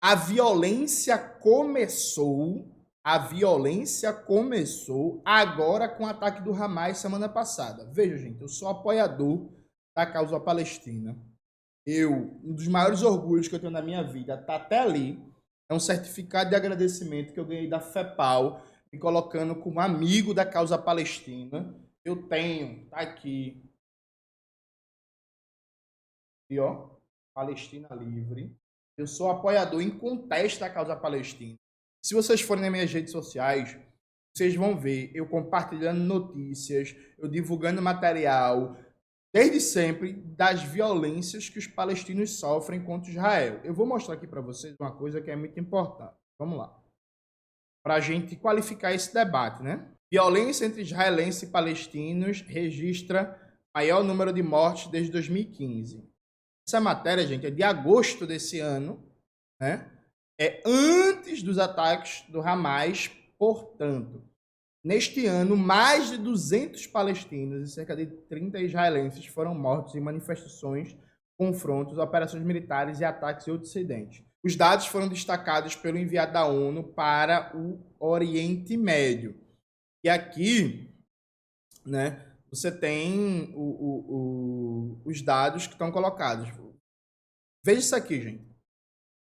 a 0.00 0.14
violência 0.14 1.18
começou. 1.18 2.76
A 3.04 3.18
violência 3.18 4.12
começou 4.12 5.22
agora 5.24 5.88
com 5.88 6.04
o 6.04 6.06
ataque 6.06 6.42
do 6.42 6.52
Hamas 6.52 6.98
semana 6.98 7.28
passada. 7.28 7.88
Veja, 7.90 8.18
gente, 8.18 8.42
eu 8.42 8.48
sou 8.48 8.68
apoiador 8.68 9.50
da 9.96 10.04
causa 10.04 10.38
palestina. 10.38 11.16
Eu, 11.86 12.38
um 12.44 12.52
dos 12.52 12.68
maiores 12.68 13.02
orgulhos 13.02 13.48
que 13.48 13.54
eu 13.54 13.60
tenho 13.60 13.72
na 13.72 13.80
minha 13.80 14.02
vida, 14.02 14.36
tá 14.36 14.56
até 14.56 14.80
ali 14.80 15.18
é 15.70 15.74
um 15.74 15.80
certificado 15.80 16.48
de 16.48 16.56
agradecimento 16.56 17.32
que 17.32 17.38
eu 17.38 17.44
ganhei 17.44 17.68
da 17.68 17.78
FEPAL, 17.78 18.64
me 18.90 18.98
colocando 18.98 19.54
como 19.54 19.80
amigo 19.80 20.32
da 20.32 20.46
causa 20.46 20.78
palestina. 20.78 21.74
Eu 22.02 22.26
tenho, 22.26 22.88
tá 22.88 23.00
aqui. 23.00 23.62
E 26.50 26.58
ó, 26.58 26.88
Palestina 27.34 27.94
Livre. 27.94 28.57
Eu 28.98 29.06
sou 29.06 29.30
apoiador 29.30 29.80
em 29.80 29.90
conteste 29.90 30.58
da 30.58 30.68
causa 30.68 30.96
palestina. 30.96 31.54
Se 32.04 32.14
vocês 32.14 32.40
forem 32.40 32.62
nas 32.62 32.72
minhas 32.72 32.92
redes 32.92 33.12
sociais, 33.12 33.78
vocês 34.36 34.56
vão 34.56 34.76
ver 34.76 35.12
eu 35.14 35.24
compartilhando 35.26 36.00
notícias, 36.00 36.96
eu 37.16 37.28
divulgando 37.28 37.80
material, 37.80 38.76
desde 39.32 39.60
sempre, 39.60 40.14
das 40.14 40.64
violências 40.64 41.48
que 41.48 41.60
os 41.60 41.66
palestinos 41.68 42.40
sofrem 42.40 42.82
contra 42.82 43.10
Israel. 43.10 43.60
Eu 43.62 43.72
vou 43.72 43.86
mostrar 43.86 44.14
aqui 44.14 44.26
para 44.26 44.40
vocês 44.40 44.74
uma 44.80 44.90
coisa 44.90 45.20
que 45.20 45.30
é 45.30 45.36
muito 45.36 45.58
importante. 45.60 46.16
Vamos 46.36 46.58
lá. 46.58 46.76
Para 47.84 47.94
a 47.94 48.00
gente 48.00 48.34
qualificar 48.34 48.92
esse 48.92 49.14
debate, 49.14 49.62
né? 49.62 49.92
Violência 50.10 50.64
entre 50.64 50.82
israelenses 50.82 51.42
e 51.42 51.46
palestinos 51.46 52.40
registra 52.40 53.38
maior 53.72 54.02
número 54.02 54.32
de 54.32 54.42
mortes 54.42 54.90
desde 54.90 55.12
2015. 55.12 56.02
Essa 56.68 56.80
matéria, 56.80 57.26
gente, 57.26 57.46
é 57.46 57.50
de 57.50 57.62
agosto 57.62 58.26
desse 58.26 58.60
ano, 58.60 59.02
né? 59.58 59.90
É 60.38 60.62
antes 60.64 61.42
dos 61.42 61.58
ataques 61.58 62.22
do 62.28 62.40
Hamas, 62.40 63.10
portanto, 63.38 64.22
Neste 64.84 65.26
ano, 65.26 65.56
mais 65.56 66.08
de 66.08 66.16
200 66.16 66.86
palestinos 66.86 67.68
e 67.68 67.72
cerca 67.72 67.96
de 67.96 68.06
30 68.06 68.60
israelenses 68.60 69.26
foram 69.26 69.54
mortos 69.54 69.94
em 69.94 70.00
manifestações, 70.00 70.96
confrontos, 71.36 71.98
operações 71.98 72.44
militares 72.44 73.00
e 73.00 73.04
ataques 73.04 73.46
em 73.46 73.50
outros 73.50 73.70
incidentes. 73.70 74.24
Os 74.42 74.54
dados 74.54 74.86
foram 74.86 75.08
destacados 75.08 75.74
pelo 75.74 75.98
enviado 75.98 76.32
da 76.32 76.46
ONU 76.46 76.84
para 76.84 77.54
o 77.56 77.80
Oriente 77.98 78.76
Médio. 78.76 79.34
E 80.02 80.08
aqui, 80.08 80.94
né, 81.84 82.24
você 82.50 82.70
tem 82.72 83.52
o, 83.54 83.60
o, 83.60 84.16
o, 84.16 85.02
os 85.04 85.22
dados 85.22 85.66
que 85.66 85.74
estão 85.74 85.92
colocados. 85.92 86.48
Veja 87.64 87.80
isso 87.80 87.96
aqui, 87.96 88.20
gente. 88.20 88.48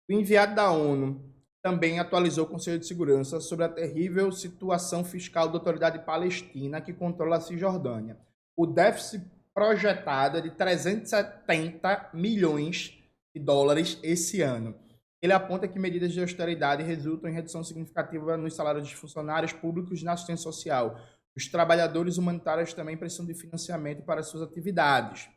O 0.10 0.14
enviado 0.14 0.56
da 0.56 0.72
ONU 0.72 1.34
também 1.64 2.00
atualizou 2.00 2.46
o 2.46 2.50
Conselho 2.50 2.80
de 2.80 2.86
Segurança 2.86 3.40
sobre 3.40 3.66
a 3.66 3.70
terrível 3.70 4.32
situação 4.32 5.04
fiscal 5.04 5.48
da 5.48 5.56
autoridade 5.56 6.06
palestina 6.06 6.80
que 6.80 6.94
controla 6.94 7.38
a 7.38 7.42
Cisjordânia. 7.42 8.20
O 8.56 8.68
déficit 8.68 9.26
projetado 9.54 10.38
é 10.38 10.42
de 10.42 10.52
370 10.52 12.12
milhões 12.14 12.94
de 13.34 13.42
dólares 13.42 13.98
esse 14.04 14.42
ano. 14.42 14.76
Ele 15.22 15.34
aponta 15.34 15.68
que 15.68 15.80
medidas 15.80 16.14
de 16.14 16.22
austeridade 16.22 16.84
resultam 16.84 17.30
em 17.30 17.34
redução 17.34 17.64
significativa 17.64 18.38
nos 18.38 18.54
salários 18.54 18.84
dos 18.84 18.92
funcionários 18.92 19.52
públicos 19.52 20.04
na 20.04 20.14
assistência 20.14 20.44
social. 20.44 21.00
Os 21.36 21.48
trabalhadores 21.48 22.18
humanitários 22.18 22.74
também 22.74 22.96
precisam 22.96 23.26
de 23.26 23.34
financiamento 23.34 24.04
para 24.04 24.24
suas 24.24 24.44
atividades. 24.44 25.30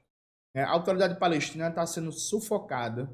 É, 0.54 0.62
a 0.62 0.70
autoridade 0.70 1.18
palestina 1.18 1.68
está 1.68 1.84
sendo 1.86 2.12
sufocada 2.12 3.10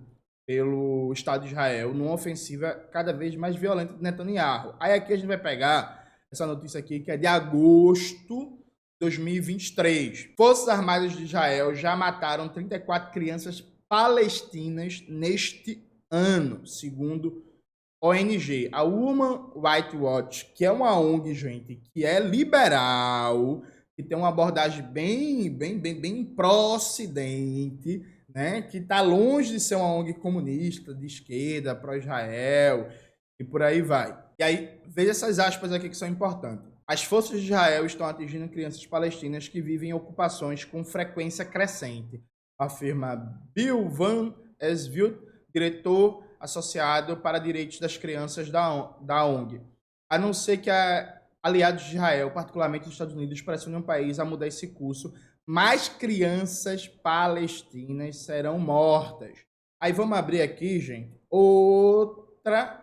pelo 0.46 1.12
Estado 1.12 1.42
de 1.42 1.48
Israel 1.48 1.94
numa 1.94 2.12
ofensiva 2.12 2.74
cada 2.92 3.12
vez 3.12 3.34
mais 3.34 3.56
violenta 3.56 3.94
de 3.94 4.02
Netanyahu. 4.02 4.74
Aí 4.78 4.92
aqui 4.92 5.12
a 5.12 5.16
gente 5.16 5.26
vai 5.26 5.38
pegar 5.38 6.04
essa 6.30 6.46
notícia 6.46 6.78
aqui 6.78 7.00
que 7.00 7.10
é 7.10 7.16
de 7.16 7.26
agosto 7.26 8.50
de 8.50 9.00
2023. 9.00 10.30
Forças 10.36 10.68
Armadas 10.68 11.12
de 11.12 11.24
Israel 11.24 11.74
já 11.74 11.96
mataram 11.96 12.48
34 12.48 13.12
crianças 13.12 13.60
palestinas 13.88 15.02
neste 15.08 15.82
ano, 16.10 16.66
segundo 16.66 17.42
ONG. 18.04 18.68
A 18.70 18.82
Woman 18.82 19.50
Rights 19.56 19.98
Watch, 19.98 20.52
que 20.54 20.62
é 20.64 20.70
uma 20.70 20.98
ONG, 20.98 21.32
gente, 21.32 21.76
que 21.76 22.04
é 22.04 22.20
liberal, 22.20 23.62
que 23.96 24.02
tem 24.02 24.16
uma 24.16 24.28
abordagem 24.28 24.84
bem, 24.84 25.48
bem, 25.48 25.78
bem, 25.78 25.98
bem 25.98 26.24
pró-ocidente, 26.24 28.04
né, 28.28 28.60
que 28.60 28.76
está 28.78 29.00
longe 29.00 29.52
de 29.52 29.60
ser 29.60 29.76
uma 29.76 29.94
ONG 29.94 30.12
comunista, 30.14 30.94
de 30.94 31.06
esquerda, 31.06 31.74
pró-Israel 31.74 32.88
e 33.40 33.44
por 33.44 33.62
aí 33.62 33.80
vai. 33.80 34.22
E 34.38 34.42
aí, 34.42 34.80
veja 34.86 35.12
essas 35.12 35.38
aspas 35.38 35.72
aqui 35.72 35.88
que 35.88 35.96
são 35.96 36.08
importantes. 36.08 36.68
As 36.86 37.02
forças 37.02 37.40
de 37.40 37.46
Israel 37.46 37.86
estão 37.86 38.06
atingindo 38.06 38.48
crianças 38.48 38.84
palestinas 38.84 39.48
que 39.48 39.62
vivem 39.62 39.90
em 39.90 39.94
ocupações 39.94 40.62
com 40.62 40.84
frequência 40.84 41.44
crescente, 41.44 42.22
afirma 42.58 43.16
Bill 43.54 43.88
Van 43.88 44.34
Esveld, 44.60 45.16
diretor 45.54 46.23
associado 46.44 47.16
para 47.16 47.38
direitos 47.38 47.80
das 47.80 47.96
crianças 47.96 48.50
da, 48.50 48.94
da 49.00 49.24
ONG. 49.24 49.62
A 50.10 50.18
não 50.18 50.34
ser 50.34 50.58
que 50.58 50.68
a, 50.68 51.22
aliados 51.42 51.84
de 51.84 51.96
Israel, 51.96 52.30
particularmente 52.30 52.86
os 52.86 52.92
Estados 52.92 53.14
Unidos, 53.14 53.40
pressionem 53.40 53.80
um 53.80 53.82
país 53.82 54.18
a 54.18 54.26
mudar 54.26 54.46
esse 54.46 54.68
curso, 54.68 55.14
mais 55.46 55.88
crianças 55.88 56.86
palestinas 56.86 58.18
serão 58.18 58.58
mortas. 58.58 59.38
Aí 59.80 59.92
vamos 59.92 60.18
abrir 60.18 60.42
aqui, 60.42 60.78
gente, 60.80 61.18
outra 61.30 62.82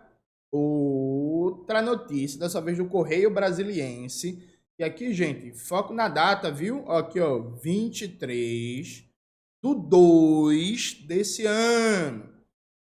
outra 0.50 1.80
notícia, 1.80 2.38
dessa 2.38 2.60
vez 2.60 2.76
do 2.76 2.88
Correio 2.88 3.30
Brasiliense. 3.30 4.46
E 4.78 4.84
aqui, 4.84 5.14
gente, 5.14 5.52
foco 5.54 5.94
na 5.94 6.08
data, 6.08 6.50
viu? 6.50 6.90
Aqui, 6.90 7.20
ó, 7.20 7.38
23 7.38 9.08
do 9.62 9.74
2 9.74 11.04
desse 11.06 11.46
ano. 11.46 12.31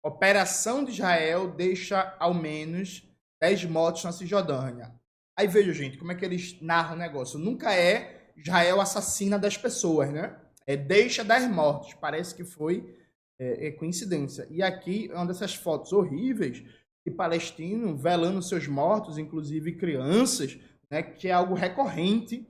Operação 0.05 0.85
de 0.85 0.91
Israel 0.91 1.49
deixa 1.49 2.15
ao 2.19 2.31
menos 2.31 3.03
10 3.41 3.65
mortos 3.65 4.03
na 4.03 4.11
Cisjordânia. 4.11 4.93
Aí 5.35 5.47
veja, 5.47 5.73
gente, 5.73 5.97
como 5.97 6.11
é 6.11 6.15
que 6.15 6.23
eles 6.23 6.61
narram 6.61 6.95
o 6.95 6.99
negócio. 6.99 7.39
Nunca 7.39 7.73
é 7.73 8.31
Israel 8.37 8.79
assassina 8.79 9.39
das 9.39 9.57
pessoas, 9.57 10.13
né? 10.13 10.39
É 10.67 10.77
deixa 10.77 11.23
10 11.23 11.49
mortos. 11.49 11.95
Parece 11.95 12.35
que 12.35 12.43
foi 12.43 12.95
é, 13.39 13.69
é 13.69 13.71
coincidência. 13.71 14.47
E 14.51 14.61
aqui 14.61 15.09
é 15.11 15.15
uma 15.15 15.25
dessas 15.25 15.55
fotos 15.55 15.91
horríveis 15.91 16.63
de 17.03 17.11
palestino 17.11 17.97
velando 17.97 18.43
seus 18.43 18.67
mortos, 18.67 19.17
inclusive 19.17 19.75
crianças, 19.75 20.55
né, 20.87 21.01
que 21.01 21.29
é 21.29 21.31
algo 21.31 21.55
recorrente 21.55 22.47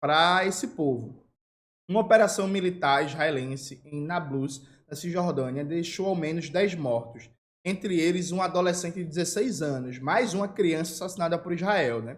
para 0.00 0.46
esse 0.46 0.68
povo. 0.68 1.26
Uma 1.90 2.00
operação 2.00 2.46
militar 2.46 3.04
israelense 3.04 3.82
em 3.84 4.00
Nablus, 4.00 4.75
na 4.88 4.96
Cisjordânia, 4.96 5.64
deixou 5.64 6.06
ao 6.06 6.16
menos 6.16 6.48
10 6.48 6.74
mortos, 6.74 7.30
entre 7.64 7.98
eles 7.98 8.32
um 8.32 8.40
adolescente 8.40 8.96
de 8.96 9.04
16 9.04 9.62
anos, 9.62 9.98
mais 9.98 10.34
uma 10.34 10.48
criança 10.48 10.92
assassinada 10.92 11.38
por 11.38 11.52
Israel, 11.52 12.00
né? 12.02 12.16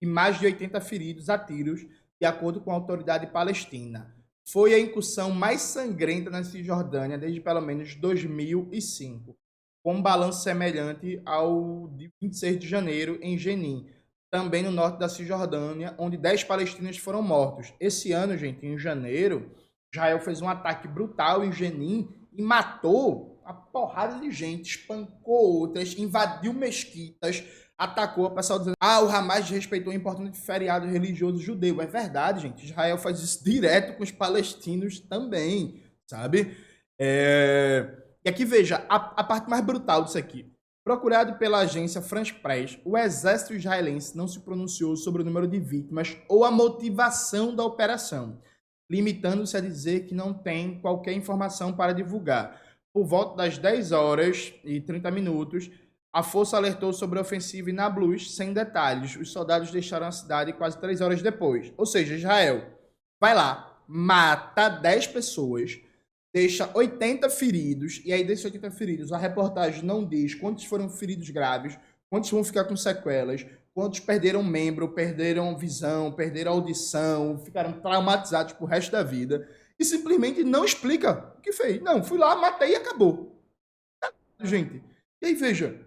e 0.00 0.06
mais 0.06 0.38
de 0.38 0.46
80 0.46 0.80
feridos 0.80 1.28
a 1.28 1.38
tiros, 1.38 1.86
de 2.20 2.26
acordo 2.26 2.60
com 2.60 2.70
a 2.70 2.74
autoridade 2.74 3.26
palestina. 3.26 4.14
Foi 4.48 4.74
a 4.74 4.78
incursão 4.78 5.30
mais 5.30 5.60
sangrenta 5.62 6.30
na 6.30 6.44
Cisjordânia 6.44 7.18
desde 7.18 7.40
pelo 7.40 7.60
menos 7.60 7.94
2005 7.96 9.36
com 9.86 9.94
um 9.94 10.02
balanço 10.02 10.42
semelhante 10.42 11.22
ao 11.24 11.86
de 11.94 12.10
26 12.20 12.58
de 12.58 12.66
janeiro 12.66 13.20
em 13.22 13.38
Jenin, 13.38 13.86
também 14.28 14.60
no 14.60 14.72
norte 14.72 14.98
da 14.98 15.08
Cisjordânia, 15.08 15.94
onde 15.96 16.16
10 16.16 16.42
palestinos 16.42 16.98
foram 16.98 17.22
mortos. 17.22 17.72
Esse 17.78 18.10
ano, 18.10 18.36
gente, 18.36 18.66
em 18.66 18.76
janeiro, 18.76 19.48
Israel 19.94 20.20
fez 20.20 20.40
um 20.40 20.48
ataque 20.48 20.88
brutal 20.88 21.44
em 21.44 21.52
Jenin 21.52 22.08
e 22.32 22.42
matou 22.42 23.40
a 23.44 23.54
porrada 23.54 24.20
de 24.20 24.30
gente, 24.30 24.78
espancou 24.78 25.60
outras, 25.60 25.96
invadiu 25.96 26.52
mesquitas, 26.52 27.44
atacou 27.78 28.26
a 28.26 28.34
pessoal 28.34 28.58
dizendo: 28.58 28.74
ah, 28.80 29.00
o 29.02 29.08
Hamas 29.08 29.48
respeitou 29.48 29.92
um 29.92 29.96
importante 29.96 30.38
feriado 30.38 30.86
religioso 30.86 31.38
judeu. 31.38 31.80
É 31.80 31.86
verdade, 31.86 32.42
gente. 32.42 32.64
Israel 32.64 32.98
faz 32.98 33.20
isso 33.20 33.44
direto 33.44 33.96
com 33.96 34.02
os 34.02 34.10
palestinos 34.10 35.00
também, 35.00 35.82
sabe? 36.06 36.56
É... 36.98 38.02
E 38.24 38.28
aqui 38.28 38.44
veja 38.44 38.84
a, 38.88 38.96
a 38.96 39.24
parte 39.24 39.48
mais 39.48 39.64
brutal 39.64 40.02
disso 40.02 40.18
aqui. 40.18 40.50
Procurado 40.84 41.36
pela 41.36 41.58
agência 41.58 42.00
France 42.00 42.32
Press, 42.32 42.78
o 42.84 42.96
exército 42.96 43.54
israelense 43.54 44.16
não 44.16 44.28
se 44.28 44.40
pronunciou 44.40 44.96
sobre 44.96 45.22
o 45.22 45.24
número 45.24 45.46
de 45.48 45.58
vítimas 45.58 46.16
ou 46.28 46.44
a 46.44 46.50
motivação 46.50 47.54
da 47.54 47.64
operação, 47.64 48.40
limitando-se 48.88 49.56
a 49.56 49.60
dizer 49.60 50.06
que 50.06 50.14
não 50.14 50.32
tem 50.32 50.80
qualquer 50.80 51.12
informação 51.12 51.72
para 51.72 51.92
divulgar. 51.92 52.60
Por 52.92 53.04
volta 53.04 53.36
das 53.36 53.58
10 53.58 53.92
horas 53.92 54.54
e 54.64 54.80
30 54.80 55.10
minutos, 55.10 55.70
a 56.12 56.22
força 56.22 56.56
alertou 56.56 56.92
sobre 56.92 57.18
a 57.18 57.22
ofensiva 57.22 57.68
em 57.68 57.74
Nablus 57.74 58.34
sem 58.34 58.52
detalhes. 58.52 59.16
Os 59.16 59.32
soldados 59.32 59.70
deixaram 59.70 60.06
a 60.06 60.12
cidade 60.12 60.52
quase 60.54 60.80
3 60.80 61.00
horas 61.00 61.20
depois. 61.20 61.72
Ou 61.76 61.84
seja, 61.84 62.14
Israel 62.14 62.64
vai 63.20 63.34
lá, 63.34 63.82
mata 63.86 64.68
10 64.68 65.08
pessoas, 65.08 65.78
deixa 66.32 66.70
80 66.74 67.28
feridos, 67.28 68.00
e 68.04 68.12
aí 68.12 68.24
desses 68.24 68.44
80 68.44 68.70
feridos, 68.70 69.12
a 69.12 69.18
reportagem 69.18 69.82
não 69.82 70.06
diz 70.06 70.34
quantos 70.34 70.64
foram 70.64 70.88
feridos 70.88 71.28
graves, 71.30 71.78
quantos 72.08 72.30
vão 72.30 72.44
ficar 72.44 72.64
com 72.64 72.76
sequelas, 72.76 73.44
quantos 73.76 74.00
perderam 74.00 74.42
membro, 74.42 74.88
perderam 74.88 75.54
visão, 75.54 76.10
perderam 76.10 76.52
audição, 76.52 77.38
ficaram 77.44 77.78
traumatizados 77.78 78.54
pro 78.54 78.64
resto 78.64 78.90
da 78.90 79.02
vida, 79.02 79.46
e 79.78 79.84
simplesmente 79.84 80.42
não 80.42 80.64
explica 80.64 81.34
o 81.36 81.42
que 81.42 81.52
fez. 81.52 81.82
Não, 81.82 82.02
fui 82.02 82.16
lá, 82.16 82.34
matei 82.36 82.70
e 82.70 82.76
acabou. 82.76 83.38
Gente, 84.40 84.82
e 85.20 85.26
aí 85.26 85.34
veja, 85.34 85.78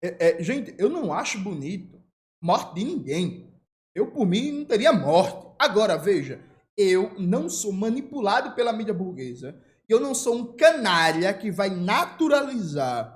é, 0.00 0.38
é, 0.38 0.42
gente, 0.42 0.72
eu 0.78 0.88
não 0.88 1.12
acho 1.12 1.40
bonito 1.40 2.00
morte 2.40 2.76
de 2.76 2.84
ninguém. 2.84 3.52
Eu, 3.92 4.12
por 4.12 4.24
mim, 4.24 4.52
não 4.52 4.64
teria 4.64 4.92
morte. 4.92 5.48
Agora, 5.58 5.96
veja, 5.96 6.40
eu 6.76 7.12
não 7.18 7.48
sou 7.48 7.72
manipulado 7.72 8.54
pela 8.54 8.72
mídia 8.72 8.94
burguesa. 8.94 9.60
Eu 9.88 9.98
não 9.98 10.14
sou 10.14 10.36
um 10.36 10.56
canalha 10.56 11.34
que 11.34 11.50
vai 11.50 11.70
naturalizar 11.70 13.13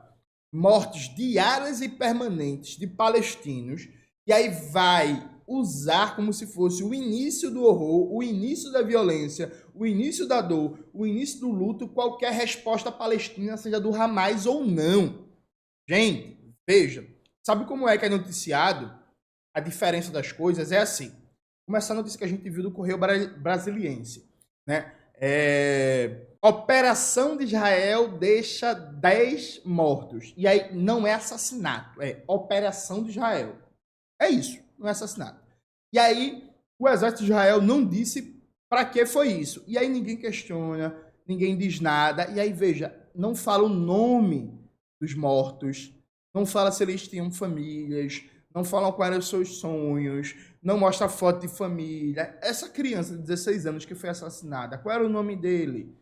mortes 0.52 1.14
diárias 1.14 1.80
e 1.80 1.88
permanentes 1.88 2.76
de 2.76 2.86
palestinos 2.86 3.88
e 4.26 4.32
aí 4.32 4.48
vai 4.70 5.30
usar 5.46 6.14
como 6.14 6.32
se 6.32 6.46
fosse 6.46 6.82
o 6.82 6.92
início 6.92 7.50
do 7.50 7.64
horror, 7.64 8.12
o 8.14 8.22
início 8.22 8.70
da 8.70 8.82
violência, 8.82 9.50
o 9.74 9.86
início 9.86 10.26
da 10.26 10.42
dor, 10.42 10.78
o 10.92 11.06
início 11.06 11.40
do 11.40 11.50
luto, 11.50 11.88
qualquer 11.88 12.32
resposta 12.32 12.92
palestina, 12.92 13.56
seja 13.56 13.80
do 13.80 13.94
Hamas 13.94 14.44
ou 14.44 14.64
não. 14.64 15.26
Gente, 15.88 16.54
veja, 16.68 17.08
sabe 17.42 17.64
como 17.64 17.88
é 17.88 17.96
que 17.96 18.04
é 18.04 18.08
noticiado? 18.10 18.92
A 19.54 19.60
diferença 19.60 20.12
das 20.12 20.32
coisas 20.32 20.70
é 20.70 20.78
assim 20.78 21.12
começar 21.68 21.92
a 21.92 21.96
notícia 21.96 22.18
que 22.18 22.24
a 22.24 22.28
gente 22.28 22.48
viu 22.48 22.62
do 22.62 22.72
Correio 22.72 22.96
Brasiliense. 22.96 24.26
Né? 24.66 24.90
É... 25.14 26.27
Operação 26.40 27.36
de 27.36 27.44
Israel 27.44 28.16
deixa 28.16 28.72
10 28.72 29.62
mortos. 29.64 30.32
E 30.36 30.46
aí 30.46 30.72
não 30.72 31.06
é 31.06 31.14
assassinato, 31.14 32.00
é 32.00 32.22
Operação 32.28 33.02
de 33.02 33.10
Israel. 33.10 33.56
É 34.20 34.28
isso, 34.28 34.60
não 34.78 34.86
é 34.86 34.90
assassinato. 34.92 35.40
E 35.92 35.98
aí 35.98 36.48
o 36.78 36.88
exército 36.88 37.24
de 37.24 37.30
Israel 37.30 37.60
não 37.60 37.84
disse 37.84 38.40
para 38.68 38.84
que 38.84 39.04
foi 39.04 39.32
isso. 39.32 39.64
E 39.66 39.76
aí 39.76 39.88
ninguém 39.88 40.16
questiona, 40.16 40.94
ninguém 41.26 41.56
diz 41.56 41.80
nada. 41.80 42.30
E 42.30 42.38
aí 42.38 42.52
veja, 42.52 42.94
não 43.14 43.34
fala 43.34 43.64
o 43.64 43.68
nome 43.68 44.56
dos 45.00 45.14
mortos, 45.14 45.92
não 46.32 46.46
fala 46.46 46.70
se 46.70 46.84
eles 46.84 47.08
tinham 47.08 47.32
famílias, 47.32 48.22
não 48.54 48.62
falam 48.62 48.92
quais 48.92 49.10
eram 49.10 49.18
os 49.18 49.28
seus 49.28 49.58
sonhos, 49.58 50.36
não 50.62 50.78
mostra 50.78 51.08
foto 51.08 51.40
de 51.40 51.48
família. 51.48 52.38
Essa 52.40 52.68
criança 52.68 53.16
de 53.16 53.22
16 53.22 53.66
anos 53.66 53.84
que 53.84 53.94
foi 53.94 54.08
assassinada, 54.08 54.78
qual 54.78 54.94
era 54.94 55.04
o 55.04 55.08
nome 55.08 55.34
dele? 55.34 55.97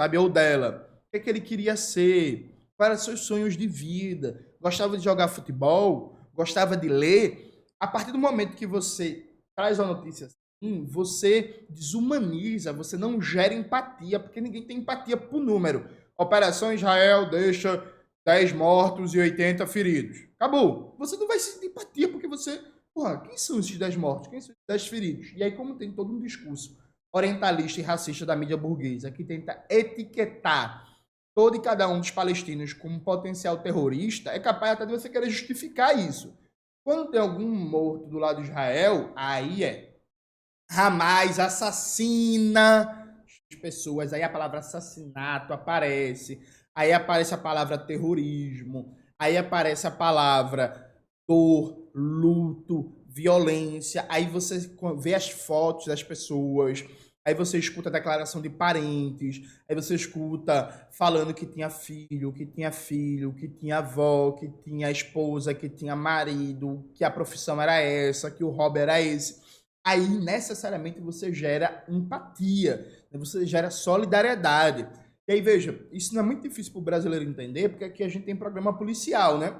Sabe, 0.00 0.16
ou 0.16 0.30
dela? 0.30 0.88
O 1.08 1.10
que, 1.10 1.18
é 1.18 1.20
que 1.20 1.28
ele 1.28 1.42
queria 1.42 1.76
ser? 1.76 2.56
Quais 2.74 2.90
eram 2.90 2.98
seus 2.98 3.20
sonhos 3.20 3.54
de 3.54 3.66
vida? 3.66 4.42
Gostava 4.58 4.96
de 4.96 5.04
jogar 5.04 5.28
futebol? 5.28 6.16
Gostava 6.32 6.74
de 6.74 6.88
ler? 6.88 7.66
A 7.78 7.86
partir 7.86 8.10
do 8.10 8.16
momento 8.16 8.56
que 8.56 8.66
você 8.66 9.26
traz 9.54 9.78
uma 9.78 9.88
notícia 9.88 10.26
assim, 10.26 10.86
você 10.86 11.66
desumaniza, 11.68 12.72
você 12.72 12.96
não 12.96 13.20
gera 13.20 13.52
empatia, 13.52 14.18
porque 14.18 14.40
ninguém 14.40 14.62
tem 14.62 14.78
empatia 14.78 15.18
por 15.18 15.38
número. 15.38 15.86
Operação 16.16 16.72
Israel 16.72 17.28
deixa 17.28 17.86
10 18.24 18.54
mortos 18.54 19.12
e 19.12 19.18
80 19.18 19.66
feridos. 19.66 20.16
Acabou. 20.36 20.96
Você 20.98 21.14
não 21.18 21.28
vai 21.28 21.38
sentir 21.38 21.66
empatia 21.66 22.08
porque 22.08 22.26
você. 22.26 22.58
Porra, 22.94 23.20
quem 23.20 23.36
são 23.36 23.60
esses 23.60 23.76
10 23.76 23.96
mortos? 23.96 24.28
Quem 24.28 24.40
são 24.40 24.54
esses 24.54 24.64
10 24.66 24.86
feridos? 24.88 25.32
E 25.36 25.42
aí, 25.42 25.52
como 25.52 25.76
tem 25.76 25.92
todo 25.92 26.10
um 26.10 26.18
discurso 26.18 26.80
orientalista 27.12 27.80
e 27.80 27.82
racista 27.82 28.24
da 28.24 28.36
mídia 28.36 28.56
burguesa 28.56 29.10
que 29.10 29.24
tenta 29.24 29.64
etiquetar 29.68 30.86
todo 31.34 31.56
e 31.56 31.62
cada 31.62 31.88
um 31.88 32.00
dos 32.00 32.10
palestinos 32.10 32.72
como 32.72 33.00
potencial 33.00 33.58
terrorista, 33.58 34.30
é 34.30 34.38
capaz 34.38 34.72
até 34.72 34.86
de 34.86 34.92
você 34.92 35.08
querer 35.08 35.30
justificar 35.30 35.96
isso. 35.98 36.36
Quando 36.84 37.10
tem 37.10 37.20
algum 37.20 37.48
morto 37.48 38.08
do 38.08 38.18
lado 38.18 38.42
de 38.42 38.48
Israel, 38.48 39.12
aí 39.14 39.64
é. 39.64 39.96
Hamas 40.70 41.38
assassina 41.38 43.24
as 43.50 43.58
pessoas, 43.58 44.12
aí 44.12 44.22
a 44.22 44.28
palavra 44.28 44.60
assassinato 44.60 45.52
aparece 45.52 46.40
aí 46.74 46.92
aparece 46.92 47.34
a 47.34 47.38
palavra 47.38 47.76
terrorismo, 47.76 48.96
aí 49.18 49.36
aparece 49.36 49.86
a 49.86 49.90
palavra 49.90 50.90
dor, 51.28 51.90
luto, 51.94 52.96
violência, 53.06 54.06
aí 54.08 54.26
você 54.26 54.74
vê 54.98 55.14
as 55.14 55.28
fotos 55.28 55.86
das 55.86 56.02
pessoas, 56.02 56.84
aí 57.24 57.34
você 57.34 57.58
escuta 57.58 57.88
a 57.88 57.92
declaração 57.92 58.40
de 58.40 58.48
parentes, 58.48 59.60
aí 59.68 59.74
você 59.74 59.94
escuta 59.94 60.88
falando 60.90 61.34
que 61.34 61.46
tinha 61.46 61.68
filho, 61.68 62.32
que 62.32 62.46
tinha 62.46 62.72
filho, 62.72 63.32
que 63.34 63.48
tinha 63.48 63.78
avó, 63.78 64.32
que 64.32 64.48
tinha 64.64 64.90
esposa, 64.90 65.54
que 65.54 65.68
tinha 65.68 65.94
marido, 65.94 66.90
que 66.94 67.04
a 67.04 67.10
profissão 67.10 67.60
era 67.60 67.78
essa, 67.78 68.30
que 68.30 68.42
o 68.42 68.50
hobby 68.50 68.80
era 68.80 69.00
esse. 69.00 69.40
Aí 69.84 70.06
necessariamente 70.06 71.00
você 71.00 71.32
gera 71.32 71.84
empatia, 71.88 72.86
né? 73.10 73.18
você 73.18 73.46
gera 73.46 73.70
solidariedade. 73.70 74.86
E 75.26 75.32
aí, 75.32 75.40
veja, 75.40 75.78
isso 75.92 76.14
não 76.14 76.22
é 76.22 76.24
muito 76.24 76.42
difícil 76.42 76.72
para 76.72 76.80
o 76.80 76.84
brasileiro 76.84 77.24
entender, 77.24 77.68
porque 77.68 77.84
aqui 77.84 78.02
a 78.02 78.08
gente 78.08 78.24
tem 78.24 78.34
programa 78.34 78.76
policial, 78.76 79.38
né? 79.38 79.58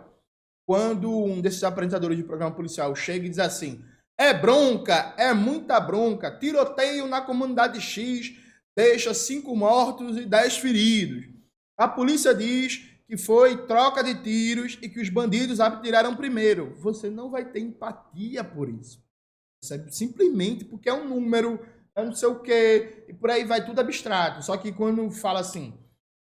Quando 0.67 1.11
um 1.11 1.41
desses 1.41 1.63
apresentadores 1.63 2.17
de 2.17 2.25
programa 2.25 2.55
policial 2.55 2.95
chega 2.95 3.27
e 3.27 3.29
diz 3.29 3.39
assim: 3.39 3.85
é 4.21 4.35
bronca, 4.35 5.15
é 5.17 5.33
muita 5.33 5.81
bronca, 5.81 6.31
tiroteio 6.31 7.07
na 7.07 7.23
comunidade 7.23 7.81
X 7.81 8.37
deixa 8.77 9.15
cinco 9.15 9.57
mortos 9.57 10.19
e 10.19 10.27
dez 10.27 10.59
feridos. 10.59 11.25
A 11.79 11.89
polícia 11.89 12.35
diz 12.35 12.87
que 13.09 13.17
foi 13.17 13.67
troca 13.67 14.05
de 14.05 14.15
tiros 14.23 14.79
e 14.83 14.91
que 14.91 15.01
os 15.01 15.09
bandidos 15.09 15.59
atiraram 15.59 16.15
primeiro. 16.15 16.75
Você 16.77 17.09
não 17.09 17.31
vai 17.31 17.47
ter 17.47 17.61
empatia 17.61 18.45
por 18.45 18.69
isso. 18.69 19.03
Simplesmente 19.89 20.67
porque 20.67 20.91
é 20.91 20.93
um 20.95 21.09
número 21.09 21.59
é 21.95 22.05
não 22.05 22.15
sei 22.15 22.29
o 22.29 22.41
quê, 22.41 23.05
e 23.09 23.15
por 23.15 23.31
aí 23.31 23.45
vai 23.45 23.65
tudo 23.65 23.81
abstrato. 23.81 24.45
Só 24.45 24.57
que 24.57 24.71
quando 24.71 25.11
fala 25.11 25.41
assim, 25.41 25.75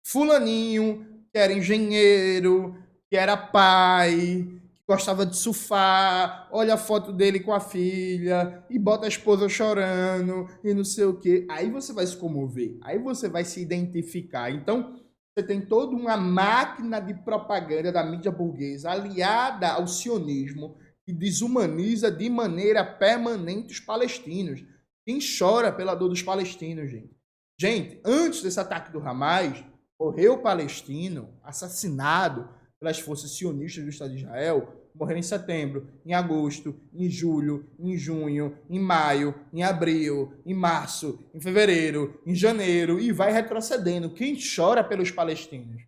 fulaninho, 0.06 1.23
que 1.32 1.38
era 1.38 1.54
engenheiro, 1.54 2.75
que 3.10 3.17
era 3.17 3.36
pai, 3.36 4.47
gostava 4.91 5.25
de 5.25 5.38
surfar, 5.38 6.49
olha 6.51 6.73
a 6.73 6.77
foto 6.77 7.13
dele 7.13 7.39
com 7.39 7.54
a 7.54 7.62
filha, 7.62 8.62
e 8.69 8.77
bota 8.77 9.06
a 9.06 9.08
esposa 9.08 9.47
chorando, 9.47 10.49
e 10.62 10.73
não 10.73 10.84
sei 10.84 11.06
o 11.06 11.17
quê. 11.17 11.47
Aí 11.49 11.71
você 11.71 11.93
vai 11.93 12.06
se 12.06 12.17
comover, 12.17 12.77
aí 12.84 12.99
você 12.99 13.30
vai 13.30 13.45
se 13.45 13.62
identificar. 13.62 14.51
Então, 14.51 14.99
você 15.34 15.45
tem 15.47 15.62
toda 15.62 15.95
uma 15.95 16.17
máquina 16.17 16.99
de 16.99 17.13
propaganda 17.13 17.89
da 17.89 18.04
mídia 18.04 18.30
burguesa 18.34 18.91
aliada 18.91 19.69
ao 19.69 19.88
sionismo 19.88 20.75
que 21.06 21.13
desumaniza 21.13 22.12
de 22.12 22.30
maneira 22.30 22.84
permanente 22.84 23.71
os 23.71 23.80
palestinos. 23.80 24.62
Quem 25.06 25.19
chora 25.19 25.71
pela 25.71 25.95
dor 25.95 26.10
dos 26.10 26.21
palestinos, 26.21 26.91
gente? 26.91 27.15
Gente, 27.58 28.01
antes 28.04 28.43
desse 28.43 28.60
ataque 28.60 28.91
do 28.91 28.99
Hamas, 28.99 29.63
morreu 29.97 30.39
palestino 30.39 31.30
assassinado 31.41 32.49
pelas 32.77 32.99
forças 32.99 33.32
sionistas 33.32 33.86
do 33.86 33.89
Estado 33.89 34.12
de 34.12 34.23
Israel, 34.23 34.81
morreu 34.95 35.17
em 35.17 35.23
setembro, 35.23 35.88
em 36.06 36.13
agosto, 36.13 36.75
em 36.93 37.10
julho, 37.10 37.67
em 37.80 37.97
junho, 37.97 38.58
em 38.69 38.80
maio, 38.80 39.34
em 39.54 39.63
abril, 39.63 40.34
em 40.45 40.54
março, 40.54 41.19
em 41.34 41.39
fevereiro, 41.39 42.21
em 42.25 42.36
janeiro 42.36 42.99
e 42.99 43.12
vai 43.12 43.32
retrocedendo. 43.32 44.13
Quem 44.13 44.38
chora 44.38 44.84
pelos 44.84 45.12
palestinos? 45.12 45.82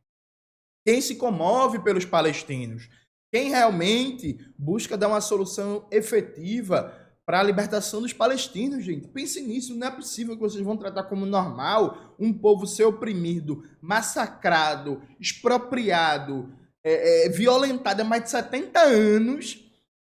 Quem 0.85 0.99
se 1.01 1.15
comove 1.15 1.79
pelos 1.79 2.05
palestinos? 2.05 2.89
Quem 3.31 3.49
realmente 3.49 4.37
busca 4.57 4.97
dar 4.97 5.07
uma 5.07 5.21
solução 5.21 5.87
efetiva 5.91 6.99
para 7.25 7.39
a 7.39 7.43
libertação 7.43 8.01
dos 8.01 8.11
palestinos, 8.11 8.83
gente. 8.83 9.07
Pense 9.07 9.41
nisso, 9.41 9.75
não 9.75 9.87
é 9.87 9.91
possível 9.91 10.35
que 10.35 10.41
vocês 10.41 10.63
vão 10.63 10.75
tratar 10.75 11.03
como 11.03 11.25
normal 11.25 12.15
um 12.19 12.33
povo 12.33 12.67
ser 12.67 12.83
oprimido, 12.83 13.63
massacrado, 13.81 15.01
expropriado, 15.19 16.53
é, 16.83 17.25
é, 17.25 17.29
violentado 17.29 18.01
há 18.01 18.05
mais 18.05 18.23
de 18.23 18.29
70 18.29 18.79
anos. 18.79 19.59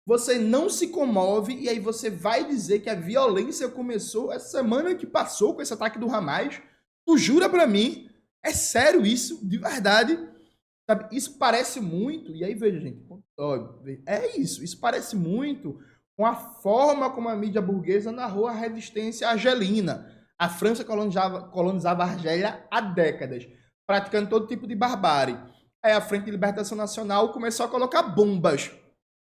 Você 0.06 0.40
não 0.40 0.70
se 0.70 0.88
comove 0.88 1.54
e 1.54 1.70
aí 1.70 1.80
você 1.80 2.10
vai 2.10 2.44
dizer 2.44 2.80
que 2.80 2.90
a 2.90 2.96
violência 2.96 3.70
começou 3.70 4.32
essa 4.32 4.58
semana 4.58 4.96
que 4.96 5.06
passou 5.06 5.54
com 5.54 5.62
esse 5.62 5.74
ataque 5.74 6.00
do 6.00 6.10
Hamas. 6.10 6.60
Tu 7.06 7.18
jura 7.18 7.48
para 7.48 7.68
mim? 7.68 8.10
É 8.44 8.52
sério 8.52 9.06
isso? 9.06 9.46
De 9.48 9.58
verdade? 9.58 10.18
Sabe? 10.90 11.16
Isso 11.16 11.38
parece 11.38 11.80
muito. 11.80 12.36
E 12.36 12.44
aí 12.44 12.56
veja, 12.56 12.80
gente. 12.80 13.06
É 14.08 14.38
isso. 14.40 14.64
Isso 14.64 14.80
parece 14.80 15.16
muito 15.16 15.80
com 16.18 16.26
a 16.26 16.36
forma 16.36 17.10
como 17.12 17.30
a 17.30 17.36
mídia 17.36 17.62
burguesa 17.62 18.12
narrou 18.12 18.48
a 18.48 18.52
resistência 18.52 19.30
argelina. 19.30 20.12
A 20.38 20.50
França 20.50 20.84
colonizava, 20.84 21.44
colonizava 21.50 22.04
a 22.04 22.08
Argélia 22.08 22.66
há 22.72 22.82
décadas, 22.82 23.48
praticando 23.88 24.30
todo 24.30 24.48
tipo 24.48 24.68
de 24.68 24.76
barbárie. 24.76 25.38
Aí 25.84 25.94
a 25.94 26.02
Frente 26.02 26.26
de 26.26 26.32
Libertação 26.32 26.78
Nacional 26.78 27.32
começou 27.32 27.66
a 27.66 27.70
colocar 27.70 28.04
bombas 28.04 28.72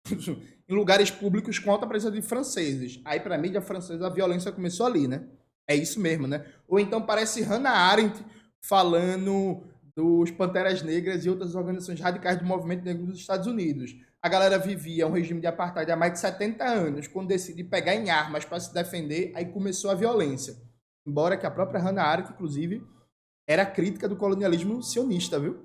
em 0.09 0.73
lugares 0.73 1.09
públicos 1.09 1.59
contra 1.59 1.85
a 1.85 1.89
presença 1.89 2.13
de 2.13 2.21
franceses. 2.21 3.01
Aí, 3.05 3.19
para 3.19 3.35
a 3.35 3.37
mídia 3.37 3.61
francesa, 3.61 4.07
a 4.07 4.09
violência 4.09 4.51
começou 4.51 4.85
ali, 4.85 5.07
né? 5.07 5.27
É 5.67 5.75
isso 5.75 5.99
mesmo, 5.99 6.27
né? 6.27 6.45
Ou 6.67 6.79
então 6.79 7.01
parece 7.01 7.41
Hannah 7.41 7.71
Arendt 7.71 8.23
falando 8.63 9.63
dos 9.95 10.31
Panteras 10.31 10.81
Negras 10.81 11.25
e 11.25 11.29
outras 11.29 11.55
organizações 11.55 11.99
radicais 11.99 12.37
do 12.37 12.45
movimento 12.45 12.83
negro 12.83 13.05
dos 13.05 13.19
Estados 13.19 13.47
Unidos 13.47 13.95
a 14.23 14.29
galera 14.29 14.59
vivia 14.59 15.07
um 15.07 15.11
regime 15.11 15.41
de 15.41 15.47
apartheid 15.47 15.91
há 15.91 15.95
mais 15.95 16.13
de 16.13 16.19
70 16.19 16.63
anos, 16.63 17.07
quando 17.07 17.29
decidiu 17.29 17.67
pegar 17.67 17.95
em 17.95 18.11
armas 18.11 18.45
para 18.45 18.59
se 18.59 18.71
defender, 18.71 19.31
aí 19.35 19.45
começou 19.45 19.89
a 19.89 19.95
violência. 19.95 20.55
Embora 21.07 21.35
que 21.35 21.45
a 21.45 21.51
própria 21.51 21.81
Hannah 21.81 22.03
Arendt, 22.03 22.31
inclusive, 22.31 22.85
era 23.49 23.65
crítica 23.65 24.07
do 24.07 24.15
colonialismo 24.15 24.83
sionista, 24.83 25.39
viu? 25.39 25.59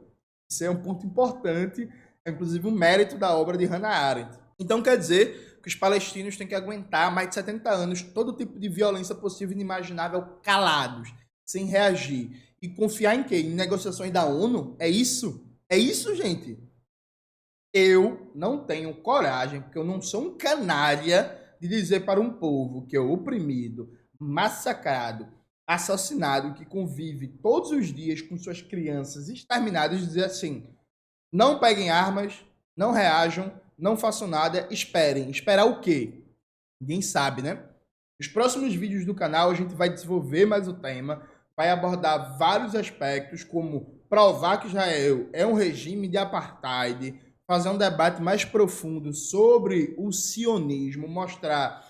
Isso 0.51 0.65
é 0.65 0.71
um 0.71 0.83
ponto 0.83 1.07
importante, 1.07 1.89
é 2.25 2.31
inclusive 2.31 2.67
um 2.67 2.73
mérito 2.73 3.19
da 3.19 3.37
obra 3.37 3.57
de 3.57 3.65
Hannah 3.65 3.89
Arendt. 3.89 4.39
Então 4.59 4.83
quer 4.83 4.97
dizer 4.97 5.61
que 5.63 5.69
os 5.69 5.75
palestinos 5.75 6.37
têm 6.37 6.47
que 6.47 6.55
aguentar 6.55 7.13
mais 7.13 7.29
de 7.29 7.35
70 7.35 7.71
anos 7.71 8.03
todo 8.03 8.37
tipo 8.37 8.59
de 8.59 8.69
violência 8.69 9.15
possível 9.15 9.53
e 9.53 9.57
inimaginável 9.57 10.23
calados, 10.43 11.13
sem 11.45 11.65
reagir. 11.67 12.43
E 12.63 12.69
confiar 12.69 13.15
em 13.15 13.25
quê? 13.25 13.41
Em 13.41 13.55
negociações 13.55 14.11
da 14.13 14.25
ONU? 14.25 14.77
É 14.79 14.89
isso? 14.89 15.45
É 15.69 15.77
isso, 15.77 16.15
gente? 16.15 16.59
Eu 17.73 18.31
não 18.35 18.65
tenho 18.65 18.95
coragem, 19.03 19.61
porque 19.61 19.77
eu 19.77 19.85
não 19.85 20.01
sou 20.01 20.23
um 20.23 20.37
canalha, 20.39 21.37
de 21.61 21.69
dizer 21.69 22.05
para 22.05 22.21
um 22.21 22.33
povo 22.33 22.87
que 22.87 22.97
é 22.97 23.01
oprimido, 23.01 23.91
massacrado, 24.19 25.29
assassinado, 25.67 26.55
que 26.55 26.65
convive 26.65 27.27
todos 27.27 27.71
os 27.71 27.93
dias 27.93 28.21
com 28.21 28.39
suas 28.39 28.63
crianças 28.63 29.29
exterminadas, 29.29 30.01
dizer 30.01 30.25
assim: 30.25 30.69
não 31.33 31.59
peguem 31.59 31.91
armas, 31.91 32.45
não 32.77 32.93
reajam, 32.93 33.53
não 33.79 33.97
façam 33.97 34.29
nada, 34.29 34.69
esperem. 34.71 35.31
Esperar 35.31 35.65
o 35.65 35.81
quê? 35.81 36.23
Ninguém 36.81 37.03
sabe, 37.03 37.43
né? 37.43 37.65
Nos 38.19 38.29
próximos 38.29 38.75
vídeos 38.75 39.05
do 39.05 39.15
canal 39.15 39.51
a 39.51 39.55
gente 39.55 39.75
vai 39.75 39.91
desenvolver 39.91 40.47
mais 40.47 40.67
o 40.69 40.75
tema, 40.75 41.23
vai 41.57 41.71
abordar 41.71 42.39
vários 42.39 42.75
aspectos, 42.75 43.45
como 43.45 43.97
provar 44.09 44.59
que 44.59 44.69
Israel 44.69 45.29
é 45.33 45.45
um 45.47 45.53
regime 45.53 46.09
de 46.09 46.17
apartheid, 46.17 47.21
fazer 47.47 47.69
um 47.69 47.77
debate 47.77 48.23
mais 48.23 48.45
profundo 48.45 49.13
sobre 49.13 49.95
o 49.99 50.11
sionismo, 50.13 51.07
mostrar 51.07 51.86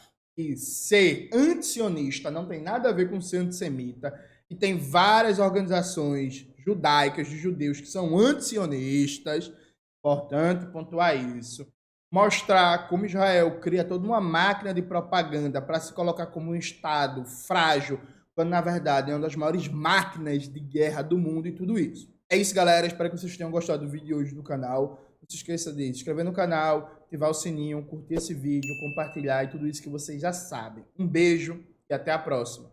ser 0.57 1.31
antisionista 1.33 2.31
não 2.31 2.47
tem 2.47 2.61
nada 2.61 2.89
a 2.89 2.93
ver 2.93 3.09
com 3.09 3.21
ser 3.21 3.39
antissemita, 3.39 4.13
e 4.51 4.55
tem 4.55 4.79
várias 4.79 5.39
organizações 5.39 6.47
judaicas 6.59 7.29
de 7.29 7.37
judeus 7.37 7.81
que 7.81 7.89
são 7.89 8.19
antisionistas, 8.19 9.53
importante 9.99 10.67
pontuar 10.67 11.17
isso. 11.17 11.67
Mostrar 12.13 12.89
como 12.89 13.07
Israel 13.07 13.61
cria 13.61 13.85
toda 13.85 14.07
uma 14.07 14.21
máquina 14.21 14.73
de 14.73 14.83
propaganda 14.83 15.61
para 15.61 15.81
se 15.81 15.93
colocar 15.93 16.27
como 16.27 16.53
um 16.53 16.57
Estado 16.57 17.25
frágil, 17.25 18.01
quando 18.35 18.51
na 18.51 18.61
verdade 18.61 19.11
é 19.11 19.15
uma 19.15 19.23
das 19.23 19.35
maiores 19.35 19.67
máquinas 19.67 20.49
de 20.49 20.61
guerra 20.61 21.03
do 21.03 21.19
mundo 21.19 21.49
e 21.49 21.53
tudo 21.53 21.79
isso. 21.79 22.15
É 22.31 22.37
isso, 22.37 22.55
galera. 22.55 22.87
Espero 22.87 23.11
que 23.11 23.19
vocês 23.19 23.37
tenham 23.37 23.51
gostado 23.51 23.85
do 23.85 23.91
vídeo 23.91 24.07
de 24.07 24.15
hoje 24.15 24.35
do 24.35 24.43
canal. 24.43 25.01
Não 25.21 25.29
se 25.29 25.37
esqueça 25.37 25.73
de 25.73 25.85
se 25.85 25.91
inscrever 25.91 26.25
no 26.25 26.33
canal, 26.33 26.96
ativar 27.07 27.31
o 27.31 27.35
sininho, 27.35 27.85
curtir 27.85 28.15
esse 28.15 28.35
vídeo, 28.35 28.79
compartilhar 28.81 29.45
e 29.45 29.49
tudo 29.49 29.67
isso 29.67 29.83
que 29.83 29.89
vocês 29.89 30.21
já 30.21 30.33
sabem. 30.33 30.85
Um 30.99 31.07
beijo 31.07 31.65
e 31.89 31.95
até 31.95 32.11
a 32.13 32.19
próxima. 32.19 32.71